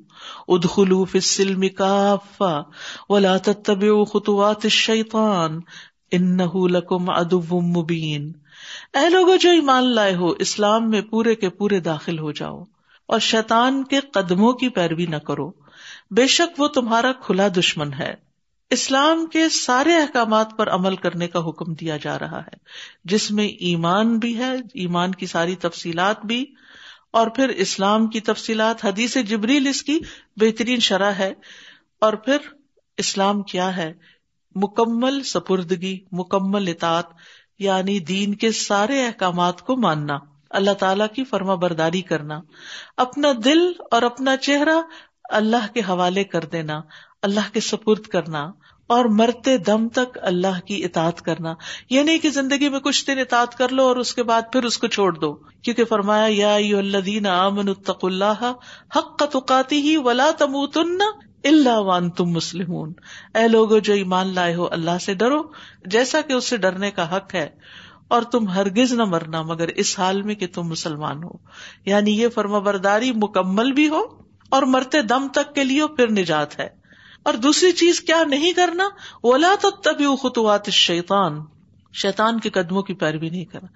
ادخلوا 0.48 1.04
فی 1.04 1.18
السلم 1.18 1.68
کافا 1.68 2.60
ولا 3.08 3.36
تتبعوا 3.36 4.04
خطوات 4.04 4.60
الشیطان 4.64 5.60
انه 6.10 6.66
لکم 6.66 7.10
عدو 7.10 7.60
مبین۔ 7.60 8.32
اے 8.94 9.10
لوگو، 9.10 9.36
جو 9.36 9.50
ایمان 9.50 9.84
لائے 9.84 10.14
ہو، 10.14 10.28
اسلام 10.28 10.90
میں 10.90 11.00
پورے 11.00 11.34
کے 11.34 11.48
پورے 11.48 11.80
داخل 11.80 12.18
ہو 12.18 12.32
جاؤ 12.32 12.64
اور 13.06 13.18
شیطان 13.18 13.84
کے 13.84 14.00
قدموں 14.00 14.52
کی 14.52 14.68
پیروی 14.68 15.06
نہ 15.06 15.16
کرو۔ 15.16 15.50
بے 16.10 16.26
شک 16.26 16.60
وہ 16.60 16.68
تمہارا 16.68 17.12
کھلا 17.12 17.48
دشمن 17.48 17.92
ہے۔ 17.92 18.14
اسلام 18.70 19.26
کے 19.26 19.48
سارے 19.48 19.94
احکامات 19.94 20.56
پر 20.56 20.70
عمل 20.70 20.96
کرنے 20.96 21.28
کا 21.28 21.48
حکم 21.48 21.74
دیا 21.74 21.96
جا 21.96 22.18
رہا 22.18 22.40
ہے۔ 22.40 22.56
جس 23.04 23.30
میں 23.30 23.48
ایمان 23.48 24.18
بھی 24.18 24.38
ہے، 24.38 24.52
ایمان 24.74 25.12
کی 25.12 25.26
ساری 25.26 25.54
تفصیلات 25.54 26.26
بھی 26.26 26.46
اور 27.10 27.26
پھر 27.26 27.48
اسلام 27.48 28.06
کی 28.06 28.20
تفصیلات، 28.20 28.84
حدیث 28.84 29.16
جبریل 29.16 29.66
اس 29.66 29.82
کی 29.82 30.00
بہترین 30.36 30.80
شرح 30.80 31.10
ہے۔ 31.10 31.34
اور 32.00 32.12
پھر 32.12 32.36
اسلام 32.96 33.42
کیا 33.42 33.76
ہے؟ 33.76 33.92
مکمل 34.54 35.22
سپردگی، 35.22 35.98
مکمل 36.12 36.68
اطاعت 36.68 37.06
یعنی 37.58 37.98
دین 37.98 38.34
کے 38.34 38.52
سارے 38.52 39.06
احکامات 39.06 39.62
کو 39.62 39.76
ماننا، 39.76 40.18
اللہ 40.50 40.70
تعالی 40.70 41.04
کی 41.14 41.24
فرما 41.24 41.54
برداری 41.54 42.02
کرنا، 42.02 42.40
اپنا 42.96 43.28
دل 43.44 43.72
اور 43.90 44.02
اپنا 44.02 44.36
چہرہ 44.36 44.76
اللہ 45.30 45.72
کے 45.74 45.80
حوالے 45.80 46.24
کر 46.24 46.44
دینا، 46.44 46.80
اللہ 47.22 47.52
کے 47.52 47.60
سپرد 47.60 48.02
کرنا 48.02 48.52
اور 48.88 49.04
مرتے 49.04 49.56
دم 49.58 49.88
تک 49.88 50.18
اللہ 50.22 50.60
کی 50.66 50.84
اطاعت 50.84 51.22
کرنا۔ 51.22 51.54
یہ 51.90 52.02
نہیں 52.02 52.18
کہ 52.18 52.30
زندگی 52.30 52.68
میں 52.68 52.80
کچھ 52.80 53.06
دن 53.06 53.18
اطاعت 53.18 53.58
کر 53.58 53.68
لو 53.68 53.82
اور 53.82 53.96
اس 53.96 54.14
کے 54.14 54.22
بعد 54.22 54.42
پھر 54.52 54.64
اس 54.64 54.78
کو 54.78 54.86
چھوڑ 54.86 55.12
دو۔ 55.12 55.34
کیونکہ 55.34 55.84
فرمایا، 55.84 56.26
یا 56.30 56.78
الذین 56.78 57.26
آمنوا 57.26 57.74
اتقوا 57.78 58.10
اللہ 58.10 58.52
حق 58.96 59.22
تقاتی 59.32 59.80
ہی 59.80 59.96
ولا 59.96 60.30
تموتن 60.38 60.98
اللہ 61.44 61.78
وان 61.78 62.10
تم 62.10 62.24
مسلم 62.24 62.72
اے 63.34 63.48
لوگ 63.48 63.78
جو 63.78 63.92
ایمان 63.92 64.34
لائے 64.34 64.54
ہو، 64.54 64.68
اللہ 64.70 64.98
سے 65.00 65.14
ڈرو۔ 65.14 65.42
جیسا 65.86 66.20
کہ 66.20 66.32
اس 66.32 66.48
سے 66.48 66.56
ڈرنے 66.56 66.90
کا 66.90 67.16
حق 67.16 67.34
ہے، 67.34 67.48
اور 68.08 68.22
تم 68.22 68.48
ہرگز 68.48 68.92
نہ 68.92 69.04
مرنا، 69.04 69.42
مگر 69.42 69.68
اس 69.68 69.98
حال 69.98 70.22
میں 70.22 70.34
کہ 70.34 70.46
تم 70.46 70.62
مسلمان 70.62 71.24
ہو۔ 71.24 71.30
یعنی 71.84 72.20
یہ 72.20 72.28
فرما 72.28 72.58
برداری 72.58 73.12
مکمل 73.12 73.72
بھی 73.72 73.88
ہو 73.88 74.02
اور 74.48 74.62
مرتے 74.62 75.02
دم 75.02 75.26
تک 75.32 75.54
کے 75.54 75.64
لیے 75.64 75.86
پھر 75.86 76.10
نجات 76.10 76.58
ہے۔ 76.58 76.77
اور 77.22 77.34
دوسری 77.34 77.72
چیز 77.72 78.00
کیا 78.00 78.24
نہیں 78.24 78.52
کرنا؟ 78.52 78.84
اولا 79.22 79.54
تو 79.60 79.70
تب 79.70 80.18
خطوات 80.22 80.70
شیطان 80.70 81.40
شیطان 81.92 82.40
کے 82.40 82.50
قدموں 82.50 82.82
کی 82.82 82.94
پیروی 82.94 83.30
نہیں 83.30 83.44
کرنا۔ 83.44 83.68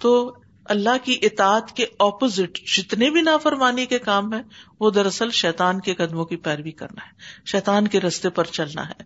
تو 0.00 0.34
اللہ 0.64 1.04
کی 1.04 1.18
اطاعت 1.22 1.76
کے 1.76 1.86
اپوزٹ 1.98 2.78
جتنے 2.78 3.10
بھی 3.10 3.20
نافرمانی 3.20 3.86
کے 3.86 3.98
کام 3.98 4.34
ہے 4.34 4.40
وہ 4.80 4.90
دراصل 4.90 5.30
شیطان 5.30 5.80
کے 5.80 5.94
قدموں 5.94 6.24
کی 6.24 6.36
پیروی 6.36 6.70
کرنا 6.70 7.06
ہے۔ 7.06 7.10
شیطان 7.46 7.88
کے 7.88 8.00
رستے 8.00 8.30
پر 8.30 8.44
چلنا 8.44 8.88
ہے۔ 8.88 9.02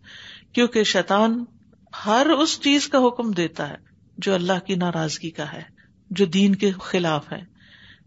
کیونکہ 0.52 0.84
شیطان 0.84 1.44
ہر 2.06 2.26
اس 2.26 2.60
چیز 2.60 2.88
کا 2.88 2.98
حکم 2.98 3.30
دیتا 3.30 3.68
ہے 3.68 3.76
جو 4.18 4.34
اللہ 4.34 4.66
کی 4.66 4.74
ناراضگی 4.74 5.30
کا 5.30 5.52
ہے، 5.52 5.62
جو 6.10 6.24
دین 6.24 6.54
کے 6.54 6.70
خلاف 6.82 7.32
ہے۔ 7.32 7.54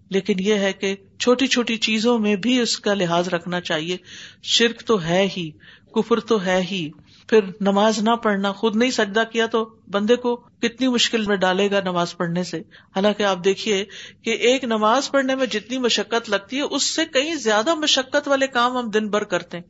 لیکن 0.10 0.36
یہ 0.39 0.54
ہے 0.54 0.73
کہ 0.73 0.95
چھوٹی 1.19 1.47
چھوٹی 1.47 1.78
چیزوں 1.78 2.19
میں 2.19 2.36
بھی 2.36 2.60
اس 2.60 2.80
کا 2.80 2.93
لحاظ 2.93 3.28
رکھنا 3.28 3.62
چاہیے۔ 3.62 3.97
شرک 4.43 4.84
تو 4.84 5.04
ہے 5.04 5.28
ہی۔ 5.38 5.52
کفر 5.97 6.19
تو 6.19 6.45
ہے 6.45 6.62
ہی۔ 6.71 6.89
پھر 7.27 7.39
نماز 7.62 7.99
نہ 7.99 8.10
پڑھنا، 8.10 8.51
خود 8.51 8.75
نہیں 8.75 8.91
سجدہ 8.91 9.23
کیا 9.31 9.45
تو 9.45 9.75
بندے 9.91 10.15
کو 10.15 10.36
کتنی 10.36 10.88
مشکل 10.88 11.25
میں 11.25 11.36
ڈالے 11.36 11.71
گا 11.71 11.79
نماز 11.81 12.17
پڑھنے 12.17 12.43
سے۔ 12.43 12.57
حالانکہ 12.95 13.23
آپ 13.23 13.38
دیکھیے 13.43 13.86
کہ 14.21 14.29
ایک 14.29 14.63
نماز 14.63 15.12
پڑھنے 15.12 15.36
میں 15.36 15.45
جتنی 15.45 15.77
مشقت 15.77 16.29
لگتی 16.29 16.57
ہے، 16.57 16.62
اس 16.62 16.83
سے 16.83 17.05
کئی 17.05 17.36
زیادہ 17.36 17.75
مشقت 17.75 18.27
والے 18.27 18.47
کام 18.47 18.77
ہم 18.77 18.89
دن 18.89 19.10
بھر 19.10 19.23
کرتے 19.23 19.57
ہیں۔ 19.57 19.63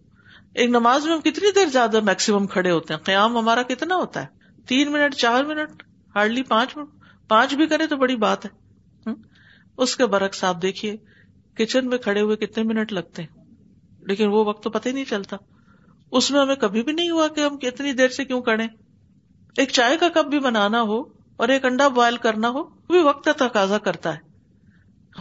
ایک 0.54 0.70
نماز 0.70 1.06
میں 1.06 1.14
ہم 1.14 1.20
کتنی 1.20 1.52
دیر 1.52 1.66
زیادہ 1.66 2.00
میکسیمم 2.00 2.48
کھڑے 2.48 2.72
ہوتے 2.72 2.94
ہیں؟ 2.94 3.02
قیام 3.02 3.38
ہمارا 3.38 3.64
کتنا 3.64 3.96
ہوتا 3.96 4.22
ہے؟ 4.22 4.28
تین 4.68 4.92
منٹ، 4.92 5.16
چار 5.16 5.44
منٹ 5.44 5.84
ہارڈلی 6.16 6.44
پانچ 6.44 6.78
منٹ۔ 6.78 6.88
پانچ 7.28 7.54
بھی 7.54 7.68
کرے 7.68 7.88
تو 7.88 7.96
بڑی 7.96 8.16
بات 8.16 8.46
ہے۔ 8.46 8.50
اس 9.78 9.96
کے 9.96 10.06
برعکس 10.06 10.44
آپ 10.44 10.62
دیکھیے 10.62 10.96
کچن 11.58 11.88
میں 11.88 11.98
کھڑے 11.98 12.22
ہوئے 12.22 12.36
کتنے 12.36 12.64
منٹ 12.64 12.94
لگتے 12.94 13.22
ہیں۔ 13.22 13.46
لیکن 14.02 14.28
وہ 14.28 14.46
وقت 14.46 14.64
تو 14.64 14.70
پتہ 14.70 14.88
ہی 14.90 14.94
نہیں 14.94 15.06
چلتا۔ 15.06 15.38
اس 16.12 16.32
میں 16.32 16.42
ہمیں 16.42 16.56
کبھی 16.56 16.84
بھی 16.84 16.94
نہیں 16.94 17.10
ہوا 17.10 17.28
کہ 17.28 17.42
ہم 17.42 17.58
کتنی 17.58 17.94
دیر 17.94 18.08
سے 18.08 18.26
کیوں 18.26 18.42
کریں 18.42 18.68
ایک 19.58 19.70
چائے 19.70 19.98
کا 19.98 20.10
کپ 20.10 20.26
بھی 20.26 20.40
بنانا 20.40 20.82
ہو 20.82 21.02
اور 21.38 21.48
ایک 21.48 21.66
انڈا 21.66 21.88
بوائل 21.88 22.18
کرنا 22.18 22.50
ہو، 22.50 22.60
وہ 22.60 22.92
بھی 22.92 23.00
وقت 23.00 23.30
تقاضا 23.38 23.78
کرتا 23.78 24.16
ہے۔ 24.16 24.20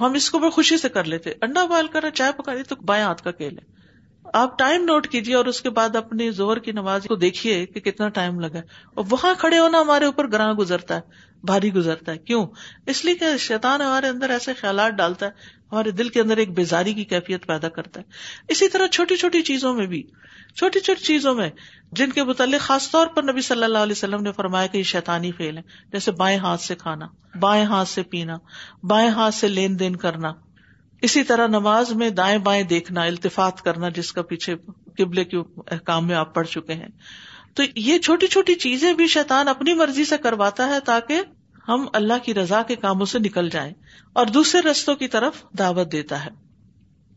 ہم 0.00 0.12
اس 0.12 0.30
کو 0.30 0.38
بڑی 0.38 0.50
خوشی 0.50 0.76
سے 0.76 0.88
کر 0.88 1.04
لیتے۔ 1.04 1.30
انڈا 1.42 1.64
بوائل 1.64 1.86
کرنا 1.86 2.10
چائے 2.10 2.32
پکانی 2.32 2.62
تو 2.62 2.76
بائیں 2.76 3.04
ہاتھ 3.04 3.22
کا 3.22 3.30
کھیل 3.30 3.58
ہے۔ 3.58 3.75
آپ 4.38 4.58
ٹائم 4.58 4.84
نوٹ 4.84 5.08
کیجیے 5.08 5.34
اور 5.34 5.44
اس 5.44 5.60
کے 5.60 5.70
بعد 5.70 5.96
اپنی 5.96 6.30
زور 6.30 6.56
کی 6.56 6.72
نماز 6.72 7.04
کو 7.08 7.14
دیکھیے 7.14 7.66
کہ 7.66 7.80
کتنا 7.80 8.08
ٹائم 8.08 8.40
لگا 8.40 8.58
اور 8.94 9.04
وہاں 9.10 9.34
کھڑے 9.38 9.58
ہونا 9.58 9.80
ہمارے 9.80 10.04
اوپر 10.04 10.32
گراں 10.32 10.54
گزرتا 10.54 10.94
ہے، 10.94 11.00
بھاری 11.44 11.74
گزرتا 11.74 12.12
ہے۔ 12.12 12.18
کیوں؟ 12.18 12.46
اس 12.86 13.04
لیے 13.04 13.14
کہ 13.14 13.36
شیطان 13.36 13.80
ہمارے 13.80 14.08
اندر 14.08 14.30
ایسے 14.30 14.54
خیالات 14.54 14.92
ڈالتا 14.92 15.26
ہے، 15.26 15.30
ہمارے 15.72 15.90
دل 15.90 16.08
کے 16.08 16.20
اندر 16.20 16.36
ایک 16.36 16.56
بیزاری 16.56 16.94
کی 16.94 17.04
کیفیت 17.04 17.46
پیدا 17.46 17.68
کرتا 17.68 18.00
ہے۔ 18.00 18.04
اسی 18.48 18.68
طرح 18.68 18.86
چھوٹی 18.86 19.16
چھوٹی 19.16 19.42
چیزوں 19.42 19.74
میں 19.74 19.86
بھی، 19.86 20.02
چھوٹی 20.56 20.80
چھوٹی 20.80 21.04
چیزوں 21.04 21.34
میں 21.34 21.50
جن 21.92 22.10
کے 22.10 22.24
متعلق 22.24 22.60
خاص 22.60 22.90
طور 22.90 23.06
پر 23.06 23.22
نبی 23.22 23.40
صلی 23.40 23.64
اللہ 23.64 23.78
علیہ 23.78 23.92
وسلم 23.92 24.22
نے 24.22 24.32
فرمایا 24.32 24.66
کہ 24.66 24.78
یہ 24.78 24.82
شیطانی 24.82 25.32
فیل 25.32 25.56
ہے 25.56 25.62
جیسے 25.92 26.12
بائیں 26.12 26.38
ہاتھ 26.38 26.60
سے 26.60 26.74
کھانا، 26.74 27.06
بائیں 27.38 27.64
ہاتھ 27.64 27.88
سے 27.88 28.02
پینا، 28.02 28.38
بائیں 28.82 29.10
ہاتھ 29.10 29.34
سے 29.34 29.48
لین 29.48 29.78
دین 29.78 29.96
کرنا۔ 29.96 30.32
اسی 31.02 31.22
طرح 31.22 31.46
نماز 31.46 31.92
میں 31.92 32.10
دائیں 32.10 32.38
بائیں 32.38 32.62
دیکھنا، 32.62 33.02
التفات 33.02 33.62
کرنا، 33.62 33.88
جس 33.88 34.12
کا 34.12 34.22
پیچھے 34.22 34.56
قبلے 34.96 35.24
کے 35.24 35.36
کام 35.84 36.06
میں 36.06 36.16
آپ 36.16 36.34
پڑھ 36.34 36.48
چکے 36.48 36.74
ہیں۔ 36.74 36.88
تو 37.54 37.62
یہ 37.74 37.98
چھوٹی 37.98 38.26
چھوٹی 38.26 38.54
چیزیں 38.54 38.92
بھی 38.92 39.06
شیطان 39.06 39.48
اپنی 39.48 39.74
مرضی 39.74 40.04
سے 40.04 40.16
کرواتا 40.18 40.66
ہے 40.66 40.80
تاکہ 40.80 41.20
ہم 41.68 41.86
اللہ 41.92 42.14
کی 42.22 42.34
رضا 42.34 42.62
کے 42.62 42.76
کاموں 42.76 43.06
سے 43.06 43.18
نکل 43.18 43.50
جائیں 43.50 43.72
اور 44.12 44.26
دوسرے 44.26 44.70
رستوں 44.70 44.94
کی 44.94 45.08
طرف 45.08 45.42
دعوت 45.58 45.92
دیتا 45.92 46.24
ہے 46.24 46.30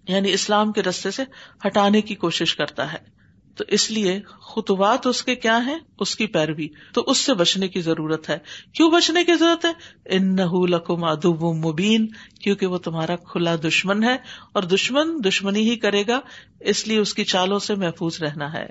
یعنی 0.07 0.33
اسلام 0.33 0.71
کے 0.71 0.83
رستے 0.83 1.11
سے 1.11 1.23
ہٹانے 1.67 2.01
کی 2.01 2.15
کوشش 2.15 2.55
کرتا 2.55 2.93
ہے۔ 2.93 3.18
تو 3.59 3.65
اس 3.67 3.91
لیے 3.91 4.21
خطوات 4.55 5.07
اس 5.07 5.23
کے 5.23 5.35
کیا 5.35 5.65
ہیں؟ 5.65 5.79
اس 5.99 6.15
کی 6.15 6.27
پیروی۔ 6.27 6.67
تو 6.93 7.03
اس 7.07 7.17
سے 7.17 7.33
بچنے 7.33 7.67
کی 7.67 7.81
ضرورت 7.81 8.29
ہے۔ 8.29 8.37
کیوں 8.73 8.91
بچنے 8.91 9.23
کی 9.23 9.33
ضرورت 9.33 9.65
ہے؟ 9.65 9.71
ان 10.05 10.35
لکم 10.69 11.03
ادب 11.03 11.43
مبین، 11.43 12.07
کیونکہ 12.41 12.65
وہ 12.65 12.77
تمہارا 12.77 13.15
کھلا 13.15 13.55
دشمن 13.55 14.03
ہے 14.03 14.17
اور 14.53 14.63
دشمن 14.63 15.23
دشمنی 15.25 15.69
ہی 15.69 15.75
کرے 15.75 16.03
گا، 16.07 16.19
اس 16.59 16.87
لیے 16.87 16.97
اس 16.97 17.13
کی 17.13 17.23
چالوں 17.23 17.59
سے 17.59 17.75
محفوظ 17.75 18.23
رہنا 18.23 18.53
ہے۔ 18.53 18.65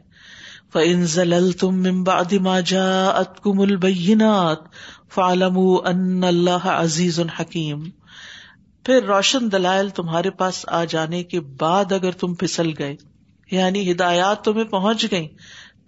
فَإِن 0.73 1.07
زَلَلْتُم 1.07 1.77
مِّن 1.77 2.03
بَعْدِ 2.03 2.39
مَا 2.39 2.61
جَاءَتْكُمُ 2.61 3.63
الْبَيِّنَاتُ 3.63 4.63
فَاعْلَمُوا 5.15 5.91
أَنَّ 5.91 6.27
اللَّهَ 6.27 6.69
عَزِيزٌ 6.69 7.25
حَكِيمٌ۔ 7.41 7.85
پھر 8.85 9.05
روشن 9.05 9.53
دلائل 9.53 9.89
تمہارے 9.89 10.31
پاس 10.31 10.65
آ 10.69 10.85
جانے 10.85 11.25
کے 11.25 11.41
بعد 11.41 11.93
اگر 11.93 12.11
تم 12.11 12.35
پھسل 12.35 12.71
گئے 12.79 12.97
یعنی 13.51 13.93
ہدایات 13.93 14.45
تمہیں 14.45 14.65
پہنچ 14.65 15.07
گئی 15.11 15.29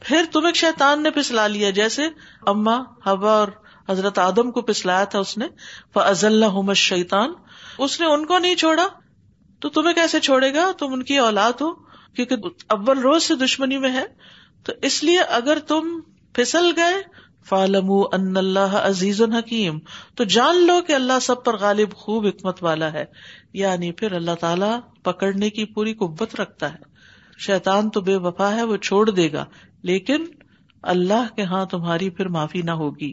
پھر 0.00 0.24
تمہیں 0.32 0.52
شیطان 0.52 1.02
نے 1.02 1.10
پسلا 1.10 1.46
لیا، 1.46 1.70
جیسے 1.70 2.02
اما 2.46 2.76
ہوا 2.80 3.32
اور 3.32 3.48
حضرت 3.88 4.18
آدم 4.18 4.50
کو 4.50 4.62
پسلایا 4.62 5.04
تھا 5.04 5.18
اس 5.18 5.38
نے۔ 5.38 5.46
فضل 5.94 6.44
شیتان 6.74 7.32
اس 7.78 8.00
نے 8.00 8.06
ان 8.06 8.26
کو 8.26 8.38
نہیں 8.38 8.54
چھوڑا۔ 8.54 8.88
تو 9.60 9.68
تمہیں 9.68 9.94
کیسے 9.94 10.20
چھوڑے 10.20 10.54
گا؟ 10.54 10.72
تم 10.78 10.92
ان 10.92 11.02
کی 11.02 11.18
اولاد 11.18 11.52
ہو، 11.52 11.74
کیونکہ 12.14 12.34
اول 12.68 12.98
روز 12.98 13.22
سے 13.22 13.34
دشمنی 13.34 13.78
میں 13.78 13.92
ہے۔ 13.92 14.04
تو 14.64 14.72
اس 14.82 15.04
لیے 15.04 15.20
اگر 15.20 15.58
تم 15.58 16.00
پھسل 16.32 16.72
گئے 16.76 17.02
فالم 17.44 17.92
ان 18.12 18.36
اللہ 18.36 18.58
عزیز 18.60 19.22
الحکیم 19.22 19.78
تو 20.14 20.24
جان 20.24 20.66
لو 20.66 20.80
کہ 20.86 20.92
اللہ 20.92 21.18
سب 21.22 21.44
پر 21.44 21.56
غالب 21.56 21.92
خوب 21.92 22.26
حکمت 22.26 22.62
والا 22.62 22.92
ہے۔ 22.92 23.04
یعنی 23.52 23.92
پھر 23.92 24.12
اللہ 24.12 24.34
تعالیٰ 24.40 24.80
پکڑنے 25.02 25.50
کی 25.50 25.64
پوری 25.64 25.94
قبت 25.94 26.40
رکھتا 26.40 26.72
ہے۔ 26.72 26.89
شیتان 27.40 27.90
تو 27.90 28.00
بے 28.00 28.16
وفا 28.16 28.54
ہے، 28.54 28.62
وہ 28.62 28.76
چھوڑ 28.76 29.10
دے 29.10 29.32
گا، 29.32 29.44
لیکن 29.82 30.24
اللہ 30.82 31.36
کے 31.36 31.42
ہاں 31.42 31.66
تمہاری 31.66 32.10
پھر 32.10 32.28
معافی 32.28 32.62
نہ 32.62 32.70
ہوگی۔ 32.70 33.12